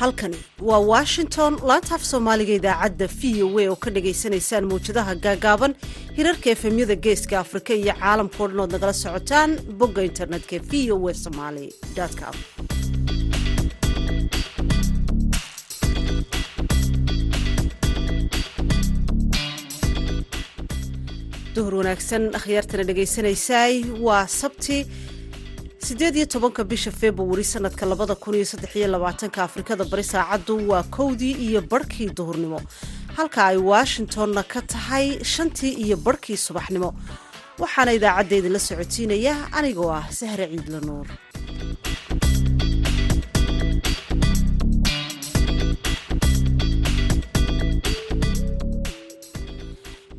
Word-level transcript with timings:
halkani 0.00 0.36
waa 0.68 0.78
washington 0.92 1.52
laantaaf 1.70 2.02
soomaaliga 2.10 2.54
idaacadda 2.60 3.06
v 3.18 3.42
o 3.46 3.48
a 3.62 3.66
oo 3.72 3.76
ka 3.84 3.90
dhagaysanaysaan 3.96 4.64
mawjadaha 4.72 5.14
gaagaaban 5.26 5.72
hirarka 6.18 6.46
efemyada 6.56 6.96
geeska 7.06 7.34
afrika 7.44 7.72
iyo 7.80 7.94
caalamkao 8.02 8.46
dhan 8.48 8.60
ood 8.64 8.72
nagala 8.76 8.94
socotaan 9.02 9.50
bogga 9.80 10.02
internetka 10.10 10.56
v 10.70 10.92
o 10.96 10.98
a 11.12 11.14
somaali 11.24 11.66
com. 12.20 12.36
Duhur 21.54 21.74
wanaagsan 21.80 22.24
akhyaartana 22.38 22.84
dhegaysanaysaay 22.90 23.74
waa 24.06 24.24
sabti 24.40 24.78
sideed 25.86 26.16
iyo 26.16 26.26
tobanka 26.26 26.64
bisha 26.64 26.90
februari 26.90 27.44
sanadka 27.44 27.86
labada 27.86 28.14
kun 28.22 28.34
iyo 28.34 28.44
saddex 28.52 28.72
iyo 28.76 28.88
labaatanka 28.94 29.38
afrikada 29.48 29.84
bari 29.84 30.04
saacaddu 30.04 30.54
waa 30.70 30.82
kowdii 30.96 31.34
iyo 31.46 31.60
barhkii 31.70 32.10
duhurnimo. 32.16 32.60
Halka 33.16 33.40
ay 33.50 33.56
washingtonna 33.70 34.42
ka 34.52 34.60
tahay 34.72 35.06
shantii 35.24 35.72
iyo 35.84 35.96
barhkii 35.96 36.36
subaxnimo. 36.46 36.90
Waxaana 37.62 37.92
idaacadda 37.98 38.34
idinla 38.40 38.60
socotiinaya 38.68 39.34
anigoo 39.58 39.90
ah 40.00 40.06
sahre 40.18 40.46
ciidla 40.52 40.78
nuur 40.86 41.06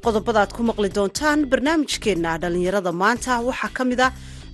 qodobada 0.03 0.39
aad 0.43 0.51
ku 0.57 0.61
maqli 0.69 0.89
doontaan 0.97 1.39
barnaamijkeenna 1.51 2.31
dhallinyarada 2.41 2.91
maanta. 3.01 3.33
Waxaa 3.47 3.71
ka 3.77 3.83
mid 3.89 3.99
a 4.05 4.07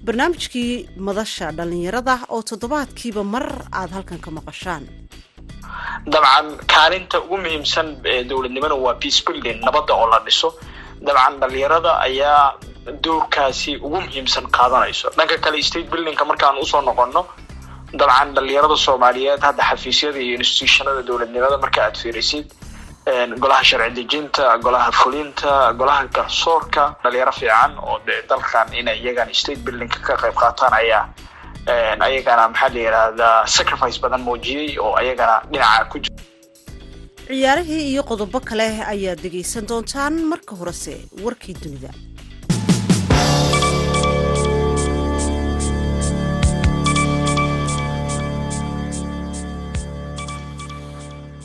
barnaamijkii 0.06 0.90
madasha 1.08 1.52
dhallinyarada 1.58 2.16
oo 2.30 2.42
toddobaadkiiba 2.50 3.24
mar 3.24 3.46
aad 3.80 3.92
halkan 3.98 4.20
ka 4.26 4.32
maqashaan. 4.38 4.84
Dabcan 6.14 6.48
kaalinta 6.74 7.18
ugu 7.26 7.38
muhiimsan 7.44 7.88
ee 8.14 8.24
dowladnimada 8.30 8.76
waa 8.86 8.94
peace 9.02 9.20
building 9.28 9.60
nabadda 9.68 9.94
oo 10.02 10.08
la 10.14 10.20
dhiso. 10.26 10.50
Dabcan 11.08 11.34
dhalinyarada 11.42 11.92
ayaa 12.08 12.44
doorkaasi 13.06 13.72
ugu 13.86 13.98
muhiimsan 14.06 14.46
qaadanayso. 14.58 15.08
Dhanka 15.18 15.38
kale 15.44 15.62
state 15.70 15.90
buildingka 15.92 16.26
markaan 16.26 16.58
u 16.62 16.66
soo 16.66 16.82
noqono 16.82 17.22
dabcan 18.00 18.30
dhalinyarada 18.36 18.78
soomaaliyeed 18.86 19.42
hadda 19.48 19.64
xafiisyada 19.70 20.20
iyo 20.26 20.36
institutionada 20.42 21.02
dowladnimada 21.10 21.58
marka 21.64 21.80
aad 21.86 21.96
fiirisid 22.04 22.46
golaha 23.44 23.64
sharci 23.64 23.94
dejinta 23.98 24.58
golaha 24.66 24.92
fulinta 24.92 25.74
golaha 25.80 26.04
garsoorka 26.16 26.84
dhalinyaro 27.04 27.32
fiican 27.40 27.72
oo 27.88 28.00
de 28.08 28.16
dalkan 28.30 28.68
inay 28.80 28.98
iyagan 29.04 29.30
state 29.34 29.60
buildingka 29.66 30.00
ka 30.08 30.14
qayb 30.22 30.36
qaataan 30.42 30.74
ayaa 30.82 31.04
ayagana 32.08 32.44
maxaa 32.52 32.70
la 32.76 32.80
yidhaahdaa 32.86 33.48
sacrifice 33.56 33.98
badan 34.04 34.22
muujiyey 34.28 34.78
oo 34.86 34.94
ayagana 35.02 35.36
dhinaca 35.52 35.86
ku 35.92 35.98
jira 36.04 36.16
ciyaarihii 37.28 37.84
iyo 37.92 38.04
qodobo 38.10 38.40
kale 38.50 38.68
ayaad 38.94 39.20
dhegaysan 39.24 39.66
doontaan 39.70 40.14
marka 40.32 40.54
horese 40.60 40.94
warkii 41.24 41.56
dunida 41.64 41.92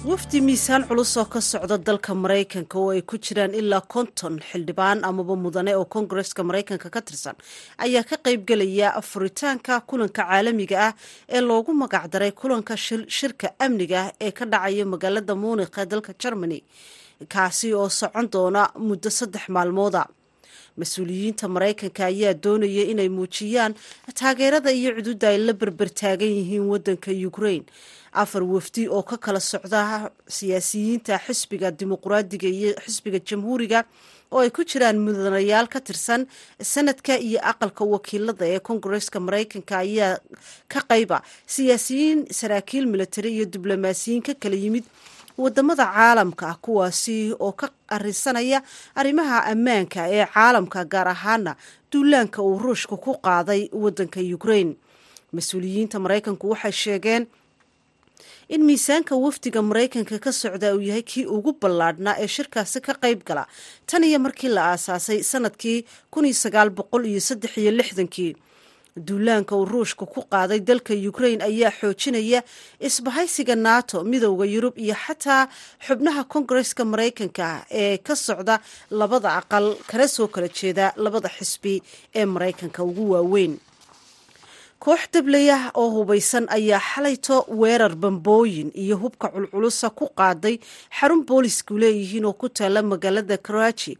wafdi 0.09 0.39
miisaan 0.47 0.85
culus 0.89 1.17
oo 1.17 1.25
ka 1.33 1.41
socda 1.41 1.77
dalka 1.79 2.13
maraykanka 2.15 2.77
oo 2.79 2.91
ay 2.95 3.03
ku 3.03 3.17
jiraan 3.25 3.55
ilaa 3.55 3.81
konton 3.95 4.35
xildhibaan 4.49 5.05
amaba 5.09 5.35
mudane 5.37 5.73
oo 5.77 5.85
kongareska 5.95 6.43
maraykanka 6.49 6.89
ka 6.95 7.01
tirsan 7.07 7.37
ayaa 7.85 8.03
ka 8.11 8.17
qaybgelaya 8.25 8.89
furitaanka 9.11 9.81
kulanka 9.89 10.23
caalamiga 10.27 10.77
ah 10.89 10.93
ee 11.29 11.41
loogu 11.41 11.73
magacdaray 11.83 12.33
kulanka 12.41 12.75
shirka 13.17 13.49
amniga 13.65 14.13
ee 14.21 14.31
ka 14.39 14.45
dhacaya 14.53 14.85
magaalada 14.93 15.35
muunikh 15.43 15.79
ee 15.79 15.87
dalka 15.93 16.13
germany 16.23 16.59
kaasi 17.35 17.71
oo 17.75 17.89
socon 17.89 18.27
doona 18.33 18.63
muddo 18.89 19.11
saddex 19.11 19.45
maalmooda. 19.49 20.03
Mas'uuliyiinta 20.81 21.47
maraykanka 21.55 22.03
ayaa 22.11 22.35
doonaya 22.45 22.85
inay 22.93 23.09
muujiyaan 23.09 23.73
taageerada 24.19 24.71
iyo 24.73 24.91
cududa 24.97 25.29
ay 25.31 25.39
la 25.47 25.53
berbertaagan 25.53 26.33
yihiin 26.39 26.65
wadanka 26.73 27.11
ukraine 27.29 27.65
afar 28.13 28.43
wafdi 28.45 28.89
oo 28.89 29.03
ka 29.03 29.17
kala 29.17 29.41
socda 29.41 30.11
siyaasiyiinta 30.29 31.19
xisbiga 31.27 31.71
dimuqraadiga 31.71 32.49
iyo 32.49 32.71
xisbiga 32.85 33.19
jamhuuriga 33.29 33.85
oo 34.33 34.41
ay 34.45 34.51
ku 34.51 34.65
jiraan 34.65 34.99
mudanayaal 35.01 35.69
ka 35.69 35.81
tirsan 35.81 36.27
sanadka 36.61 37.17
iyo 37.17 37.41
aqalka 37.41 37.85
wakiilada 37.85 38.45
ee 38.49 38.61
kongareska 38.61 39.21
maraykanka 39.21 39.75
ayaa 39.85 40.21
ka 40.69 40.81
qayba. 40.91 41.23
Siyaasiyiin 41.47 42.29
saraakiil 42.39 42.87
militari 42.87 43.31
iyo 43.37 43.45
diblomaasiyiin 43.49 44.23
ka 44.23 44.35
kala 44.35 44.57
yimid 44.57 44.85
waddamada 45.39 45.85
caalamka 45.89 46.57
kuwaasi 46.65 47.33
oo 47.41 47.53
ka 47.53 47.67
arinsanaya 47.89 48.61
arrimaha 48.95 49.45
ammaanka 49.53 50.09
ee 50.13 50.27
caalamka 50.35 50.85
gaar 50.85 51.09
ahaana 51.09 51.57
duulaanka 51.93 52.43
uu 52.45 52.59
ruushka 52.61 52.97
ku 52.97 53.17
qaaday 53.25 53.69
wadanka 53.73 54.21
ukraine. 54.37 54.77
Mas'uuliyiinta 55.33 55.97
maraykanku 56.05 56.45
waxay 56.53 56.73
sheegeen 56.73 57.25
in 58.55 58.63
miisaanka 58.69 59.15
wafdiga 59.25 59.61
maraykanka 59.63 60.19
ka 60.25 60.33
socda 60.33 60.75
uu 60.77 60.81
yahay 60.89 61.03
kii 61.03 61.27
ugu 61.37 61.53
ballaadhnaa 61.63 62.17
ee 62.23 62.29
shirkaasi 62.37 62.81
ka 62.87 62.93
qayb 63.03 63.21
gala. 63.29 63.45
Tan 63.87 64.05
iyo 64.05 64.19
markii 64.19 64.49
la 64.57 64.63
aasaasay 64.73 65.23
sannadkii 65.23 65.79
lixdankii. 67.79 68.33
Duulaanka 68.97 69.57
uu 69.57 69.65
ruushka 69.65 70.05
ku 70.07 70.21
qaaday 70.33 70.61
dalka 70.61 70.93
ukraine 71.11 71.41
ayaa 71.45 71.73
xoojinaya 71.81 72.43
isbahaysiga 72.89 73.55
nato 73.57 74.05
midooda 74.05 74.45
yurub 74.45 74.77
iyo 74.79 74.95
xataa 75.05 75.49
xubnaha 75.87 76.25
kongareska 76.33 76.85
maraykanka 76.85 77.65
ee 77.71 77.97
ka 78.07 78.15
socda 78.17 78.61
labada 78.91 79.31
aqal. 79.41 79.67
Kala 79.91 80.09
soo 80.09 80.29
kala 80.29 80.49
jeeda 80.59 80.93
labada 80.97 81.29
xisbi 81.29 81.75
ee 82.15 82.25
maraykanka 82.35 82.85
ugu 82.85 83.05
waaweyn 83.17 83.55
koox 84.85 85.03
dableyah 85.15 85.71
oo 85.81 85.91
hubaysan 85.97 86.47
ayaa 86.57 86.81
xalayto 86.91 87.37
weerar 87.61 87.95
bambooyin 88.03 88.71
iyo 88.75 88.97
hubka 89.03 89.29
culculusa 89.35 89.91
ku 89.91 90.07
qaaday 90.19 90.57
xarun 90.99 91.23
boolisku 91.29 91.79
leeyihiin 91.83 92.25
oo 92.25 92.33
ku 92.41 92.49
taala 92.49 92.83
magaalada 92.83 93.37
karaaji 93.47 93.93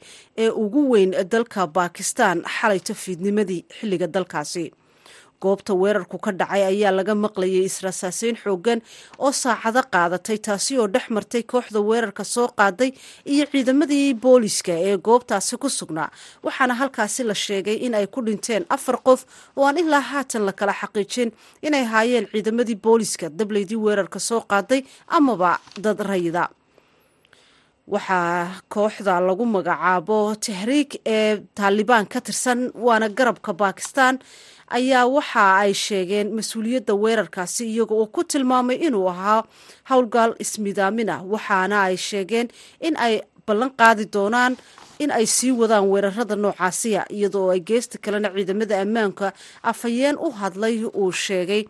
ee 0.43 0.51
ugu 0.51 0.81
weyn 0.93 1.11
dalka 1.33 1.67
bakistan 1.67 2.43
xalayto 2.57 2.95
fiidnimadii 2.95 3.63
xilliga 3.79 4.07
dalkaasi 4.15 4.65
goobta 5.45 5.73
weerarku 5.83 6.19
ka 6.25 6.31
dhacay 6.41 6.63
ayaa 6.71 6.93
laga 6.99 7.15
maqlayay 7.25 7.65
israsaaseyn 7.71 8.37
xoogan 8.43 8.81
oo 9.25 9.33
saacado 9.43 9.83
qaadatay 9.95 10.39
taasi 10.47 10.73
oo 10.81 10.87
dhex 10.95 11.07
martay 11.17 11.43
kooxda 11.53 11.81
weerarka 11.89 12.25
soo 12.35 12.49
qaaday 12.61 12.91
iyo 13.33 13.45
ciidamadii 13.53 14.15
booliska 14.25 14.73
ee 14.89 14.97
goobtaasi 15.09 15.55
ku 15.63 15.69
sugnaa. 15.79 16.11
Waxaana 16.47 16.75
halkaasi 16.81 17.23
la 17.31 17.35
sheegay 17.45 17.77
in 17.87 17.95
ay 17.95 18.07
ku 18.15 18.21
dhinteen 18.27 18.65
afar 18.77 18.97
qof 19.07 19.21
oo 19.57 19.65
aan 19.69 19.79
ilaa 19.83 20.01
haatan 20.11 20.43
la 20.49 20.53
kala 20.53 20.73
xaqiijin 20.81 21.31
inay 21.67 21.85
haayeen 21.93 22.27
ciidamadii 22.33 22.79
booliska 22.85 23.27
dableydii 23.39 23.81
weerarka 23.85 24.19
soo 24.29 24.41
qaaday 24.53 24.81
amaba 25.19 25.59
dad 25.85 26.01
rayida 26.11 26.45
waxaa 27.87 28.63
kooxda 28.69 29.21
lagu 29.21 29.45
magacaabo 29.47 30.35
tahriig 30.45 30.91
ee 31.07 31.37
taalibaan 31.55 32.07
ka 32.07 32.21
tirsan 32.21 32.71
waana 32.87 33.09
garabka 33.09 33.53
bakistan 33.53 34.19
ayaa 34.71 35.07
waxa 35.17 35.45
ay 35.67 35.73
sheegeen 35.75 36.29
mas'uuliyadda 36.37 36.95
weerarkaasi 36.95 37.65
iyaga 37.75 37.95
oo 37.95 38.07
ku 38.07 38.23
tilmaamay 38.25 38.77
inuu 38.87 39.09
ahaa 39.11 39.43
howlgal 39.91 40.33
ismidaamina 40.45 41.15
waxaana 41.33 41.77
ay 41.91 41.97
sheegeen 42.09 42.49
in 42.87 42.95
ay 42.97 43.15
ballan 43.47 43.71
qaadi 43.81 44.05
doonaan 44.15 44.55
in 45.03 45.11
ay 45.11 45.27
sii 45.27 45.51
wadaan 45.61 45.91
weerarada 45.93 46.37
noocaasiya 46.37 47.03
iyadoo 47.17 47.51
ay 47.51 47.61
geesta 47.69 47.99
kalena 48.05 48.29
ciidamada 48.35 48.81
ammaanka 48.85 49.33
afhayeen 49.71 50.17
u 50.27 50.31
hadlay 50.31 50.85
uu 50.87 51.13
sheegay 51.13 51.63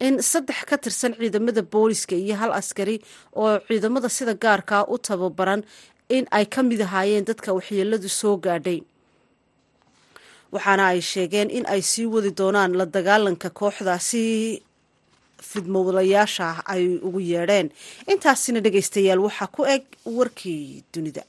in 0.00 0.18
saddex 0.30 0.58
ka 0.68 0.76
tirsan 0.76 1.12
ciidamada 1.18 1.62
booliska 1.62 2.14
iyo 2.16 2.34
hal 2.40 2.52
askari 2.60 2.96
oo 3.36 3.58
ciidamada 3.68 4.08
sida 4.08 4.34
gaarkaa 4.34 4.82
u 4.88 4.98
tababaran 4.98 5.62
in 6.08 6.24
ay 6.30 6.44
ka 6.46 6.62
mid 6.62 6.80
ahaayeen 6.86 7.24
dadka 7.28 7.52
waxyeeladu 7.56 8.08
soo 8.08 8.36
gaadhay. 8.36 8.80
Waxaana 10.52 10.84
ay 10.92 11.00
sheegeen 11.00 11.50
in 11.50 11.64
ay 11.66 11.82
sii 11.82 12.06
wadi 12.14 12.30
doonaan 12.38 12.72
la 12.78 12.84
dagaalanka 12.86 13.48
kooxdaasi 13.50 14.24
fidmowlayaasha 15.50 16.48
ay 16.74 16.84
ugu 17.06 17.20
yeedheen. 17.32 17.68
Intaasina 18.12 18.60
dhegaystayaal 18.64 19.20
waxaa 19.26 19.46
ku 19.54 19.62
eg 19.74 19.82
warkii 20.16 20.84
dunida 20.92 21.22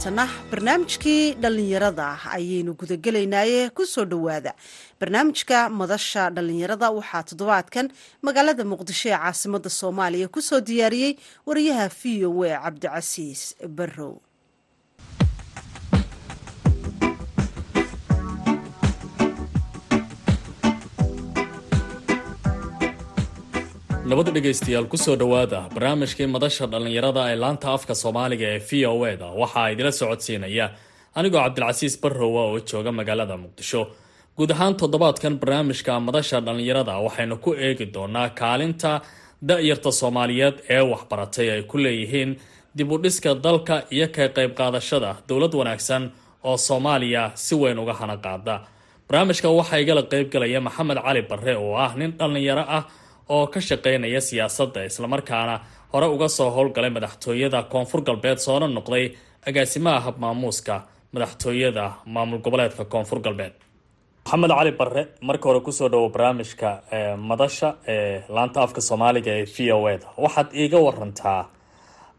haatana 0.00 0.26
barnaamijkii 0.50 1.34
dhallinyarada 1.42 2.18
ayaynu 2.36 2.72
gudagelaynaaye 2.74 3.70
ku 3.70 3.84
soo 3.86 4.04
dhowaada. 4.04 4.54
Barnaamijka 5.00 5.68
madasha 5.68 6.30
dhallinyarada 6.30 6.90
waxaa 6.90 7.22
toddobaadkan 7.28 7.90
magaalada 8.22 8.64
muqdisho 8.64 9.08
ee 9.08 9.16
caasimada 9.18 9.68
soomaaliya 9.70 10.28
ku 10.28 10.40
soo 10.42 10.60
diyaariyey 10.60 11.16
wariyaha 11.46 11.88
v 11.88 12.24
o 12.26 12.44
a 12.44 12.56
cabdicasiis 12.64 13.54
barrow 13.68 14.20
nabad 24.10 24.28
dhegaystayaal 24.34 24.86
ku 24.92 24.96
soo 25.04 25.16
dhowaada 25.20 25.60
barnaamijkii 25.74 26.26
madasha 26.34 26.64
dhallinyarada 26.72 27.22
ee 27.32 27.36
laanta 27.42 27.66
afka 27.76 27.94
soomaaliga 28.02 28.46
ee 28.54 28.58
v 28.68 28.86
o 28.92 29.06
e 29.06 29.16
da 29.22 29.26
waxaa 29.42 29.66
idila 29.72 29.92
socodsiinaya. 30.00 30.66
Anigoo 31.18 31.40
cabdilcasiis 31.44 31.94
barrowa 32.02 32.42
oo 32.50 32.58
jooga 32.70 32.92
magaalada 32.98 33.36
muqdisho. 33.42 33.82
Guud 34.36 34.50
ahaan 34.54 34.74
toddobaadkan 34.80 35.34
barnaamijka 35.42 35.92
madasha 36.06 36.38
dhallinyarada 36.46 36.94
waxaynu 37.06 37.36
ku 37.44 37.50
eegi 37.66 37.86
doonaa 37.94 38.28
kaalinta 38.40 38.92
da-yarta 39.48 39.90
soomaaliyeed 40.00 40.56
ee 40.74 40.82
waxbaratay 40.92 41.48
ay 41.54 41.62
ku 41.70 41.76
leeyihiin 41.84 42.30
dib 42.76 42.92
u 42.92 42.96
dhiska 43.04 43.30
dalka 43.44 43.76
iyo 43.94 44.06
ka 44.16 44.24
qayb 44.36 44.52
qaadashada 44.60 45.10
dowlad 45.28 45.54
wanaagsan 45.60 46.02
oo 46.48 46.56
soomaaliya 46.56 47.22
si 47.34 47.54
weyn 47.62 47.78
uga 47.82 47.94
hana 48.00 48.16
qaada. 48.24 48.54
Barnaamijka 49.08 49.48
waxaa 49.58 49.78
igala 49.84 50.02
qeybgalaya 50.12 50.60
maxamed 50.66 50.98
cali 51.06 51.22
barre 51.30 51.54
oo 51.56 51.74
ah 51.84 51.92
nin 51.98 52.10
dhallinyaro 52.18 52.64
ah 52.78 52.82
oo 53.34 53.46
ka 53.52 53.60
shaqeynaya 53.68 54.20
siyaasadda 54.28 54.80
islamarkaana 54.90 55.54
hore 55.92 56.06
uga 56.14 56.28
soo 56.36 56.50
howlgalay 56.56 56.90
madaxtooyada 56.96 57.60
koonfur 57.72 58.00
galbeed 58.08 58.38
soona 58.46 58.66
noqday 58.78 59.04
agaasimaha 59.48 60.00
habmaamuuska 60.06 60.74
madaxtooyada 61.14 61.84
maamul 62.14 62.38
goboleedka 62.44 62.84
koonfur 62.92 63.20
galbeed. 63.26 63.54
Maxamed 64.24 64.50
cali 64.58 64.72
barre 64.80 65.02
marka 65.28 65.44
hore 65.48 65.60
ku 65.66 65.72
soo 65.78 65.88
dhawo 65.92 66.08
barnaamijka 66.14 66.68
madasha 67.30 67.68
ee 67.94 68.22
laanta 68.36 68.58
afka 68.66 68.80
soomaaliga 68.88 69.30
ee 69.40 69.44
v 69.54 69.72
o 69.76 69.88
e 69.88 69.96
da. 70.02 70.06
Waxaad 70.24 70.48
iiga 70.62 70.78
warantaa 70.86 71.42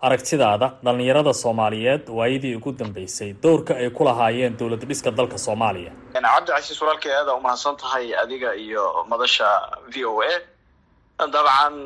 aragtidaada 0.08 0.68
dhallinyarada 0.86 1.34
soomaaliyeed 1.34 2.04
waayadii 2.18 2.56
ugu 2.56 2.72
dambeysay 2.80 3.34
dowrka 3.44 3.74
ay 3.76 3.90
ku 3.90 4.04
lahaayeen 4.04 4.58
dowlad 4.60 4.84
dhiska 4.90 5.12
dalka 5.12 5.38
soomaaliya. 5.38 5.92
Cabdicasiis 6.14 6.82
walaalkay 6.82 7.12
aada 7.20 7.34
umahadsan 7.40 7.76
tahay 7.78 8.06
adiga 8.24 8.56
iyo 8.56 8.84
madasha 9.12 9.48
v 9.94 10.06
o 10.06 10.22
a 10.22 10.32
dabcan 11.28 11.86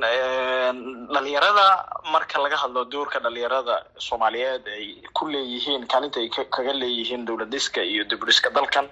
dhalinyarada 1.13 1.67
marka 2.13 2.39
laga 2.43 2.57
hadlo 2.63 2.85
doorka 2.93 3.19
dhalinyarada 3.19 3.75
soomaaliyeed 4.07 4.63
ay 4.77 4.85
ku 5.13 5.27
leeyihiin 5.33 5.87
kaalinta 5.91 6.19
ay 6.23 6.29
kaga 6.29 6.73
leeyihiin 6.73 7.25
dowlad 7.27 7.49
dhiska 7.51 7.81
iyo 7.83 8.03
dibudhiska 8.09 8.49
dalkan. 8.49 8.87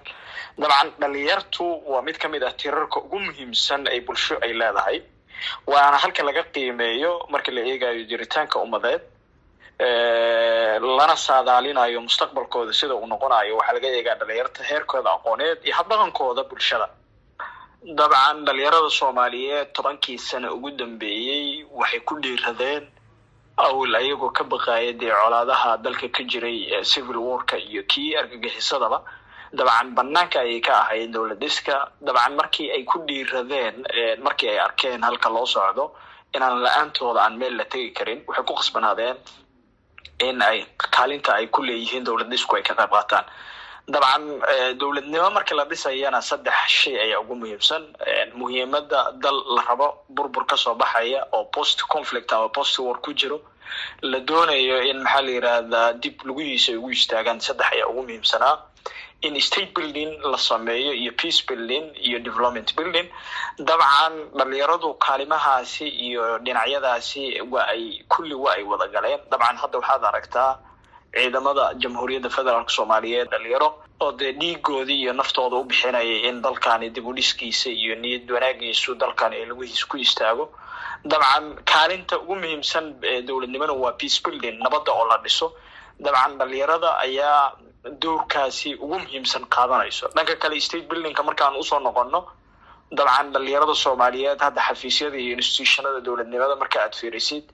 Dabcan 0.58 0.88
dhalinyartu 1.00 1.64
waa 1.92 2.02
mid 2.02 2.16
ka 2.18 2.28
mid 2.28 2.42
ah 2.42 2.52
tirarka 2.52 3.00
ugu 3.00 3.18
muhiimsan 3.26 3.88
ay 3.88 4.00
bulsho 4.00 4.36
ay 4.44 4.52
leedahay. 4.52 5.02
Waana 5.66 5.96
halka 5.98 6.22
laga 6.22 6.42
qiimeeyo 6.54 7.26
marka 7.32 7.50
la 7.52 7.60
eegayo 7.60 8.04
jiritaanka 8.10 8.58
ummadeed 8.64 9.02
lana 10.98 11.16
saadaalinayo 11.16 12.00
mustaqbalkooda 12.06 12.72
sida 12.72 12.94
uu 12.94 13.06
noqonayo. 13.06 13.56
Waxaa 13.58 13.74
laga 13.76 13.88
eegaa 13.96 14.14
dhalinyarta 14.20 14.60
heerkooda 14.70 15.10
aqooneed 15.16 15.58
iyo 15.64 15.74
habdhaqankooda 15.78 16.42
bulshada 16.50 16.88
dabcan 17.84 18.44
dhalinyarada 18.46 18.88
soomaaliyeed 18.90 19.72
tobankii 19.76 20.18
sano 20.18 20.54
ugu 20.56 20.70
dambeeyey 20.70 21.64
waxay 21.70 22.00
ku 22.00 22.14
dhiiradeen 22.20 22.88
awil 23.56 23.94
ayagoo 23.96 24.30
ka 24.32 24.44
baqaaya 24.44 24.92
dee 25.00 25.12
colaadaha 25.12 25.76
dalka 25.84 26.08
ka 26.08 26.22
jiray 26.24 26.80
civil 26.84 27.16
warka 27.20 27.56
iyo 27.58 27.82
kii 27.84 28.16
argagixisadaba 28.16 29.04
dabcan 29.52 29.92
banaanka 29.94 30.40
ayay 30.40 30.60
ka 30.60 30.72
ahayd 30.80 31.12
dowlad 31.12 31.38
dhiska 31.38 31.92
dabcan 32.00 32.34
markii 32.40 32.70
ay 32.72 32.84
ku 32.84 33.04
dhiiradeen 33.04 33.84
markii 34.24 34.48
ay 34.48 34.58
arkeen 34.58 35.02
halka 35.04 35.28
loo 35.28 35.46
socdo 35.46 35.92
inaan 36.34 36.62
la'aantooda 36.64 37.20
aan 37.20 37.36
meel 37.36 37.56
la 37.56 37.64
tegi 37.64 37.92
karin 37.92 38.24
waxay 38.26 38.44
ku 38.48 38.54
qasbanaadeen 38.54 39.16
in 40.24 40.40
ay 40.42 40.64
kaalinta 40.78 41.34
ay 41.36 41.46
ku 41.52 41.60
leeyihiin 41.62 42.04
dowlad 42.04 42.30
dhisku 42.32 42.56
ay 42.56 42.62
ka 42.62 42.74
qayb 42.74 42.90
qaataan 42.96 43.24
dabcan 43.88 44.22
dowladnimo 44.80 45.30
marka 45.36 45.54
la 45.54 45.64
dhisayana 45.64 46.20
saddex 46.22 46.54
shay 46.68 46.96
ayaa 47.04 47.20
ugu 47.20 47.34
muhiimsan. 47.36 47.82
Muhiimada 48.34 49.12
dal 49.20 49.36
la 49.56 49.62
rabo 49.68 49.88
burbur 50.08 50.46
ka 50.46 50.56
soo 50.56 50.74
baxaya 50.74 51.26
oo 51.32 51.44
post 51.52 51.82
conflict 51.88 52.32
ama 52.32 52.48
post 52.48 52.78
war 52.78 52.96
ku 53.00 53.12
jiro 53.14 53.40
la 54.02 54.20
doonayo 54.20 54.80
in 54.90 55.02
maxaa 55.04 55.22
la 55.22 55.30
yidhaahdaa 55.36 55.92
dib 56.02 56.16
lugihiisa 56.24 56.72
ay 56.72 56.78
ugu 56.78 56.90
istaagaan. 56.96 57.40
Saddex 57.40 57.68
ayaa 57.72 57.88
ugu 57.92 58.02
muhiimsanaa. 58.02 58.56
In 59.24 59.40
state 59.40 59.72
building 59.74 60.20
la 60.22 60.36
sameeyo 60.38 60.92
iyo 60.92 61.12
peace 61.16 61.40
building 61.48 61.84
iyo 61.96 62.18
development 62.20 62.76
building. 62.76 63.08
Dabcan 63.58 64.14
dhalinyaradu 64.36 64.94
kaalimahaasi 65.00 65.88
iyo 65.88 66.38
dhinacyadaasi 66.44 67.40
waa 67.52 67.68
ay 67.72 68.04
kulli 68.08 68.34
waa 68.34 68.54
ay 68.56 68.62
wada 68.64 68.88
galeen. 68.88 69.20
Dabcan 69.30 69.56
hadda 69.56 69.78
waxaad 69.78 70.04
aragtaa 70.04 70.50
ciidamada 71.16 71.64
jamhuuriyadda 71.82 72.30
federaalk 72.36 72.70
soomaaliyeed 72.76 73.28
dhalinyaro 73.34 73.68
oo 74.04 74.12
dee 74.20 74.32
dhiigoodii 74.40 74.98
iyo 75.02 75.12
naftooda 75.20 75.56
u 75.56 75.64
bixinayay 75.70 76.28
in 76.28 76.42
dalkani 76.42 76.90
dib 76.94 77.06
u 77.06 77.12
dhiskiisa 77.18 77.70
iyo 77.70 77.94
niyad 78.02 78.30
wanaagiisu 78.36 78.94
dalkani 79.02 79.36
ay 79.36 79.46
laguhiis 79.50 79.84
ku 79.90 79.96
istaago. 79.96 80.44
Dabcan 81.04 81.46
kaalinta 81.72 82.18
ugu 82.18 82.34
muhiimsan 82.42 82.84
ee 83.10 83.22
dowladnimona 83.28 83.72
waa 83.82 83.92
peace 84.00 84.18
building 84.24 84.56
nabadda 84.64 84.90
oo 84.92 85.04
la 85.10 85.16
dhiso. 85.24 85.46
Dabcan 86.04 86.38
dhalinyarada 86.38 86.90
ayaa 87.06 87.52
doorkaasi 88.02 88.74
ugu 88.84 88.96
muhiimsan 88.98 89.44
qaadanayso. 89.54 90.08
Dhanka 90.16 90.34
kale 90.42 90.60
state 90.60 90.86
buildingka 90.90 91.22
markaan 91.28 91.56
u 91.60 91.62
soo 91.70 91.78
noqono 91.86 92.20
dabcan 92.98 93.32
dhalinyarada 93.34 93.74
soomaaliyeed 93.84 94.40
hadda 94.46 94.60
xafiisyada 94.68 95.16
iyo 95.24 95.36
institutionada 95.36 96.00
dowladnimada 96.06 96.56
marka 96.62 96.78
aad 96.84 96.94
fiirisid 97.00 97.44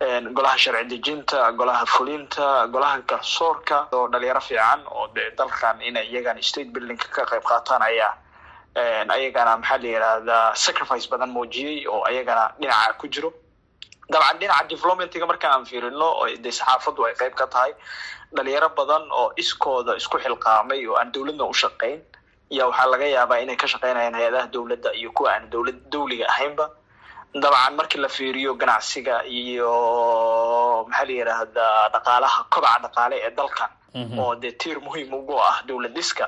golaha 0.00 0.56
sharci 0.58 0.88
dejinta 0.88 1.52
golaha 1.52 1.84
fulinta 1.86 2.66
golaha 2.72 3.02
garsoorka 3.06 3.88
oo 3.92 4.08
dhalinyaro 4.08 4.40
fiican 4.40 4.80
oo 4.88 5.08
de 5.14 5.30
dalkan 5.36 5.80
inay 5.82 6.06
iyagana 6.08 6.42
state 6.42 6.72
buildingka 6.72 7.08
ka 7.12 7.24
qayb 7.30 7.44
qaataan 7.44 7.82
ayaa 7.82 8.16
ayagana 9.12 9.56
maxaa 9.60 9.78
la 9.78 9.88
yidhaahdaa 9.88 10.54
sacrifice 10.54 11.06
badan 11.10 11.28
muujiyey 11.30 11.86
oo 11.86 12.02
ayagana 12.08 12.48
dhinaca 12.60 12.96
ku 12.98 13.08
jiro. 13.08 13.32
Dabcan 14.10 14.38
dhinaca 14.40 14.68
developmentiga 14.68 15.26
marka 15.26 15.48
aan 15.52 15.64
fiirino 15.66 16.08
de 16.44 16.50
saxaafaddu 16.50 17.04
ay 17.06 17.14
qayb 17.20 17.34
ka 17.36 17.46
tahay 17.46 17.72
dhalinyaro 18.32 18.68
badan 18.72 19.02
oo 19.12 19.32
iskooda 19.36 19.96
isku 20.00 20.16
xilqaamay 20.18 20.86
oo 20.88 20.96
aan 20.96 21.12
dowladna 21.12 21.44
u 21.44 21.52
shaqayn 21.52 22.00
ya 22.48 22.66
waxaa 22.66 22.86
laga 22.88 23.04
yaabaa 23.06 23.42
inay 23.44 23.56
ka 23.56 23.66
shaqaynayaan 23.68 24.14
hay'adaha 24.16 24.46
dowladda 24.48 24.94
iyo 24.96 25.12
kuwa 25.12 25.28
aan 25.36 25.50
dowlad 25.50 25.76
dawliga 25.92 26.24
ahaynba 26.32 26.70
dabcan 27.34 27.74
markii 27.76 27.98
la 28.00 28.08
fiiriyo 28.08 28.54
ganacsiga 28.54 29.24
iyo 29.24 29.70
maxaa 30.88 31.04
la 31.06 31.12
yidhaahdaa 31.12 31.88
dhaqaalaha 31.94 32.40
kobaca 32.52 32.78
dhaqaale 32.84 33.16
ee 33.26 33.30
dalkan 33.30 33.70
oo 34.18 34.34
dee 34.42 34.52
tiir 34.52 34.78
muhiim 34.80 35.12
ugu 35.14 35.36
ah 35.40 35.62
dowlad 35.68 35.94
dhiska 35.94 36.26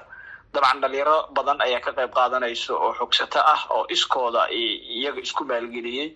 dabcan 0.55 0.81
dhalinyaro 0.83 1.17
badan 1.37 1.59
ayaa 1.67 1.81
ka 1.81 1.93
qayb 1.99 2.11
qaadanayso 2.15 2.75
oo 2.85 2.93
xogsato 2.99 3.41
ah 3.55 3.61
oo 3.71 3.87
iskooda 3.95 4.43
iyaga 4.51 5.21
isku 5.27 5.45
maalgeliyey 5.45 6.09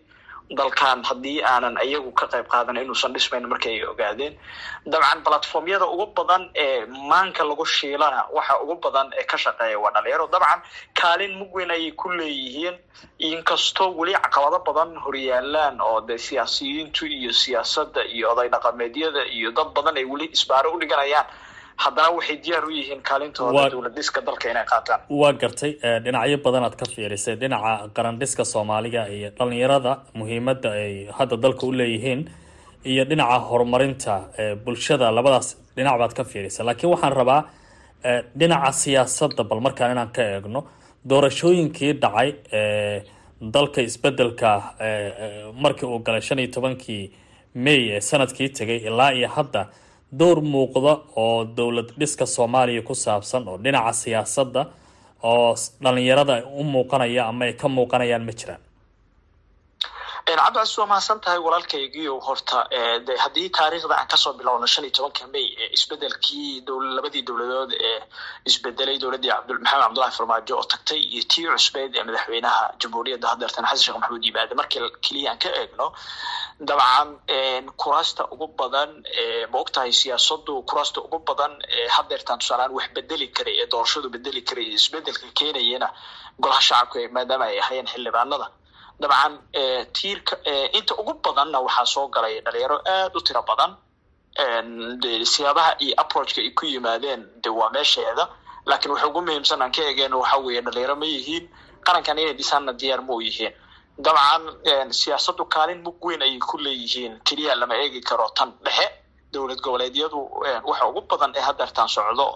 dalkan 0.51 1.03
haddii 1.05 1.43
aanan 1.43 1.75
iyagu 1.83 2.13
ka 2.15 2.27
qayb 2.31 2.47
qaadan 2.47 2.77
inuusan 2.79 3.13
dhismayn 3.15 3.49
markii 3.51 3.71
ay 3.81 3.85
ogaadeen. 3.87 4.35
Dabcan 4.87 5.23
platformyada 5.27 5.87
ugu 5.87 6.07
badan 6.15 6.51
ee 6.55 6.87
maanka 6.87 7.43
lagu 7.45 7.65
shiilana 7.67 8.27
waxa 8.33 8.61
ugu 8.63 8.75
badan 8.85 9.11
ee 9.19 9.25
ka 9.25 9.37
shaqeeya 9.37 9.79
waa 9.81 9.91
dhalinyaro. 9.91 10.27
Dabcan 10.31 10.63
kaalin 10.95 11.35
mugweyn 11.39 11.71
ayay 11.71 11.91
ku 11.93 12.09
leeyihiin. 12.11 12.79
Inkastoo 13.19 13.91
weli 13.99 14.13
caqabado 14.15 14.59
badan 14.67 14.95
horyaalaan 15.05 15.81
oo 15.81 16.01
de 16.01 16.19
siyaasiyiintu 16.19 17.07
iyo 17.07 17.33
siyaasadda 17.33 18.05
iyo 18.05 18.31
oday 18.33 18.49
dhaqameedyada 18.49 19.27
iyo 19.27 19.51
dad 19.51 19.75
badan 19.75 19.97
ay 19.97 20.05
weli 20.05 20.31
isbaaro 20.33 20.73
u 20.75 20.79
dhiganayaan 20.81 21.27
haddana 21.85 22.11
waxay 22.17 22.37
diyaar 22.45 22.65
u 22.65 22.71
yihiin 22.79 23.01
kaalintooda 23.09 23.63
dowlad 23.73 23.95
dhiska 23.99 24.21
dalka 24.29 24.47
inay 24.53 24.65
qaataan. 24.73 25.01
Waa 25.21 25.33
gartay 25.43 25.73
dhinacyo 26.05 26.39
badan 26.45 26.65
aad 26.69 26.77
ka 26.81 26.87
fiirisay. 26.95 27.35
Dhinaca 27.41 27.73
qarandhiska 27.97 28.45
soomaaliga 28.53 29.03
iyo 29.17 29.31
dhalinyarada 29.39 29.93
muhiimadda 30.19 30.71
ay 30.83 30.95
hadda 31.19 31.37
dalka 31.45 31.67
u 31.67 31.73
leeyihiin 31.79 32.21
iyo 32.93 33.05
dhinaca 33.11 33.39
horumarinta 33.49 34.15
bulshada 34.65 35.11
labadaas 35.17 35.49
dhinac 35.77 35.97
baad 36.01 36.13
ka 36.19 36.25
fiirisay. 36.25 36.65
Laakiin 36.67 36.91
waxaan 36.95 37.13
rabaa 37.21 37.41
dhinaca 38.41 38.73
siyaasadda 38.83 39.43
bal 39.51 39.61
markaan 39.67 39.91
inaan 39.95 40.11
ka 40.17 40.23
eegno 40.35 40.61
doorashooyinkii 41.11 41.93
dhacay 42.03 42.31
dalka 43.55 43.81
isbeddelka 43.89 44.51
markii 45.63 45.87
uu 45.93 45.99
galay 46.07 46.21
shan 46.21 46.39
iyo 46.39 46.51
tobankii 46.57 47.05
may 47.55 47.81
ee 47.97 48.01
sannadkii 48.01 48.49
tegay 48.59 48.77
ilaa 48.89 49.11
iyo 49.19 49.29
hadda 49.37 49.63
dowr 50.13 50.41
muuqda 50.41 50.93
oo 51.17 51.45
dowlad 51.57 51.89
dhiska 51.99 52.27
soomaaliya 52.27 52.83
ku 52.83 52.95
saabsan 52.95 53.49
oo 53.49 53.57
dhinaca 53.65 53.93
siyaasadda 53.93 54.63
oo 55.23 55.55
dhalinyarada 55.83 56.35
u 56.61 56.65
muuqanaya 56.65 57.27
ama 57.31 57.45
ay 57.45 57.53
ka 57.53 57.69
muuqanayaan 57.69 58.25
ma 58.25 58.33
jiraan 58.33 58.61
cabdicasiis 60.27 60.79
waa 60.79 60.87
mahadsan 60.91 61.21
tahay 61.25 61.39
walaalkaygiio 61.47 62.15
horta 62.27 62.59
de 63.07 63.15
haddii 63.25 63.49
taariikhda 63.59 63.95
aan 63.99 64.09
ka 64.13 64.17
soo 64.17 64.33
bilowno 64.39 64.67
shan 64.67 64.85
iyo 64.85 64.93
tobanka 64.97 65.27
may 65.35 65.47
ee 65.63 65.69
isbedelkii 65.77 66.65
labadii 66.97 67.23
dowladood 67.29 67.73
ee 67.89 68.01
isbedelay 68.51 68.99
dowladdii 68.99 69.31
maxamed 69.31 69.83
cabdullahi 69.85 70.17
farmaajo 70.19 70.55
oo 70.59 70.65
tagtay 70.73 70.99
iyo 71.15 71.23
tii 71.33 71.47
cusbeyd 71.55 71.93
ee 71.97 72.03
madaxweynaha 72.09 72.63
jamhuuriyadda 72.83 73.29
hadeertan 73.33 73.65
xasan 73.71 73.83
sheekh 73.85 73.97
maxamuud 74.01 74.25
yimaade 74.29 74.55
markii 74.61 74.83
keliya 75.05 75.31
aan 75.33 75.39
ka 75.45 75.49
eegno 75.61 75.87
dabcan 76.69 77.09
kuraasta 77.83 78.23
ugu 78.35 78.47
badan 78.61 78.91
ma 79.53 79.57
ogtahay 79.63 79.93
siyaasadu 80.01 80.55
kuraasta 80.69 80.99
ugu 81.07 81.19
badan 81.29 81.53
hadeertaan 81.97 82.39
tusaalaan 82.43 82.73
wax 82.79 82.89
bedeli 82.97 83.29
karay 83.37 83.57
ee 83.63 83.67
doorashadu 83.73 84.09
bedeli 84.17 84.43
karay 84.49 84.67
isbeddelka 84.79 85.27
keenayana 85.39 85.89
golaha 86.43 86.61
shacabka 86.69 86.99
maadaama 87.17 87.45
ay 87.51 87.59
ahayeen 87.63 87.87
xildhibaanada 87.93 88.47
dabcan 89.01 89.33
tiirka 89.97 90.35
inta 90.79 90.93
ugu 91.01 91.13
badanna 91.25 91.59
waxaa 91.67 91.87
soo 91.95 92.07
galay 92.15 92.41
dhalinyaro 92.45 92.77
aad 92.95 93.13
u 93.17 93.21
tiro 93.27 93.43
badan 93.51 93.73
siyaabaha 95.33 95.77
iyo 95.85 95.95
approachka 96.03 96.41
ay 96.41 96.51
ku 96.51 96.65
yimaadeen 96.67 97.23
de 97.43 97.49
waa 97.51 97.71
meesheeda. 97.71 98.29
Laakiin 98.67 98.93
waxa 98.93 99.07
ugu 99.09 99.21
muhiimsan 99.23 99.63
aan 99.63 99.73
ka 99.73 99.83
eegeen 99.83 100.15
waxa 100.15 100.37
weeye 100.39 100.61
dhalinyaro 100.63 100.97
ma 100.97 101.07
yihiin 101.07 101.45
qarankan 101.87 102.19
inay 102.19 102.35
dhisaanna 102.35 102.73
diyaar 102.81 103.01
ma 103.03 103.15
u 103.15 103.21
yihiin. 103.21 103.53
Dabcan 103.99 104.93
siyaasaddu 104.93 105.45
kaalin 105.55 105.83
mug 105.83 105.97
weyn 106.05 106.23
ayay 106.23 106.39
ku 106.39 106.59
leeyihiin 106.59 107.21
keliya 107.25 107.55
lama 107.57 107.75
eegi 107.77 108.01
karo 108.01 108.29
tan 108.37 108.53
dhexe. 108.65 108.87
Dowlad 109.33 109.61
goboleedyadu 109.61 110.19
waxa 110.69 110.85
ugu 110.89 111.01
badan 111.11 111.33
ee 111.37 111.41
hadeertaan 111.41 111.89
socdo 111.89 112.27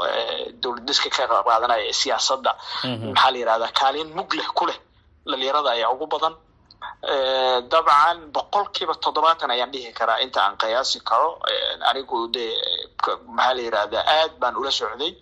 dowlad 0.62 0.84
diska 0.88 1.10
ka 1.10 1.26
qaadanaya 1.28 1.84
ee 1.88 1.92
siyaasadda 1.92 2.52
maxaa 3.12 3.30
la 3.32 3.38
yihahdaa 3.38 3.72
kaalin 3.80 4.08
mug 4.16 4.30
leh 4.38 4.46
ku 4.58 4.66
leh 4.66 4.78
dhalinyarada 5.26 5.70
ayaa 5.76 5.90
ugu 5.94 6.06
badan 6.06 6.34
dabcan 7.72 8.18
boqolkiiba 8.34 8.94
toddobaatan 9.04 9.50
ayaan 9.50 9.72
dhihi 9.72 9.92
karaa 9.98 10.18
inta 10.24 10.40
aan 10.44 10.56
qiyaasi 10.62 11.00
karo. 11.04 11.30
Anigu 11.90 12.28
de 12.34 12.46
maxaa 13.36 13.54
la 13.54 13.60
yihahdaa 13.62 14.04
aad 14.18 14.32
baan 14.40 14.56
ula 14.56 14.70
socday. 14.70 15.12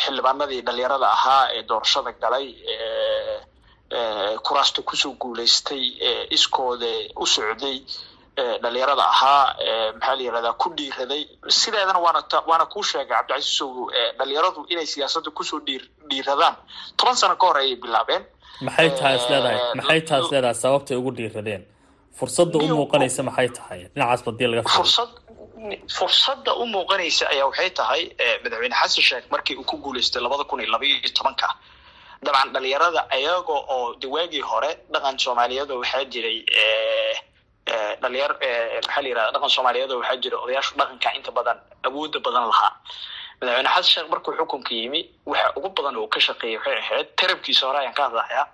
Xildhibaanadii 0.00 0.62
dhalinyarada 0.66 1.08
ahaa 1.16 1.44
ee 1.56 1.62
doorashada 1.68 2.12
galay 2.22 2.46
kuraasta 4.46 4.82
ku 4.82 4.96
soo 4.96 5.12
guulaystay 5.22 5.84
iskooda 6.36 6.90
u 7.16 7.26
socday 7.26 7.76
dhalinyarada 8.62 9.04
ahaa 9.14 9.44
maxaa 9.94 10.16
la 10.16 10.22
yirahdaa 10.26 10.52
ku 10.62 10.68
dhiiraday. 10.78 11.22
Sideedana 11.48 11.98
waana 12.04 12.20
waana 12.50 12.66
kuu 12.72 12.82
sheegay 12.82 13.08
cabdicasiis 13.12 13.56
sow 13.58 13.70
dhalinyaradu 14.18 14.60
inay 14.72 14.86
siyaasadda 14.86 15.30
ku 15.30 15.42
soo 15.44 15.60
dhiir 15.66 15.82
dhiiradaan. 16.10 16.56
Toban 16.96 17.16
sano 17.16 17.36
ka 17.36 17.46
hor 17.46 17.56
ayay 17.62 17.76
bilaabeen 17.76 18.24
maxay 18.66 18.88
tahay 18.98 19.16
is 19.20 19.24
leedahay? 19.30 19.58
Maxay 19.78 20.00
tahay 20.08 20.20
is 20.24 20.30
leedahay? 20.32 20.56
Sababtay 20.64 20.96
ugu 21.00 21.10
dhiiradeen. 21.18 21.62
Fursadda 22.18 22.56
u 22.64 22.66
muuqanaysa 22.80 23.22
maxay 23.28 23.48
tahay? 23.58 23.80
Dhinacaas 23.94 24.22
badii 24.26 24.46
laga 24.52 24.62
fursad 24.78 25.10
fursadda 25.98 26.50
u 26.62 26.64
muuqanaysa 26.74 27.24
ayaa 27.32 27.46
waxay 27.50 27.70
tahay 27.80 28.02
madaxweyne 28.44 28.76
xasan 28.80 29.02
sheekh 29.08 29.26
markii 29.34 29.56
uu 29.60 29.64
ku 29.70 29.76
guulaystay 29.84 30.22
labada 30.22 30.44
kun 30.48 30.60
iyo 30.60 30.70
laba 30.74 30.84
iyo 30.86 31.10
tobanka. 31.18 31.48
Dabcan 32.24 32.48
dhalinyarada 32.54 33.00
ayaga 33.16 33.54
oo 33.74 33.94
de 34.00 34.06
waagii 34.14 34.40
hore 34.50 34.70
dhaqan 34.92 35.14
soomaaliyada 35.24 35.74
waxaa 35.80 36.04
jiray 36.12 36.38
dhalinyar 38.02 38.32
maxaa 38.86 39.02
la 39.04 39.08
yirahda 39.10 39.32
dhaqan 39.36 39.50
soomaaliyada 39.56 39.94
waxaa 40.00 40.16
jira 40.24 40.36
odayaashu 40.44 40.72
dhaqanka 40.80 41.08
inta 41.18 41.30
badan 41.38 41.58
awooda 41.86 42.18
badan 42.26 42.44
lahaa 42.52 42.72
madaxweyne 43.40 43.68
xasan 43.74 43.84
sheekh 43.92 44.08
markuu 44.12 44.32
xukunka 44.38 44.72
yimi 44.80 45.00
waxa 45.30 45.48
ugu 45.56 45.68
badan 45.76 45.96
oo 46.00 46.08
ka 46.14 46.20
shaqeeyay 46.26 46.56
waxay 46.58 46.78
ahayd 46.82 47.06
tarabkiisa 47.20 47.66
hore 47.66 47.78
ayaan 47.78 47.94
ka 47.98 48.02
hadlayaa 48.08 48.44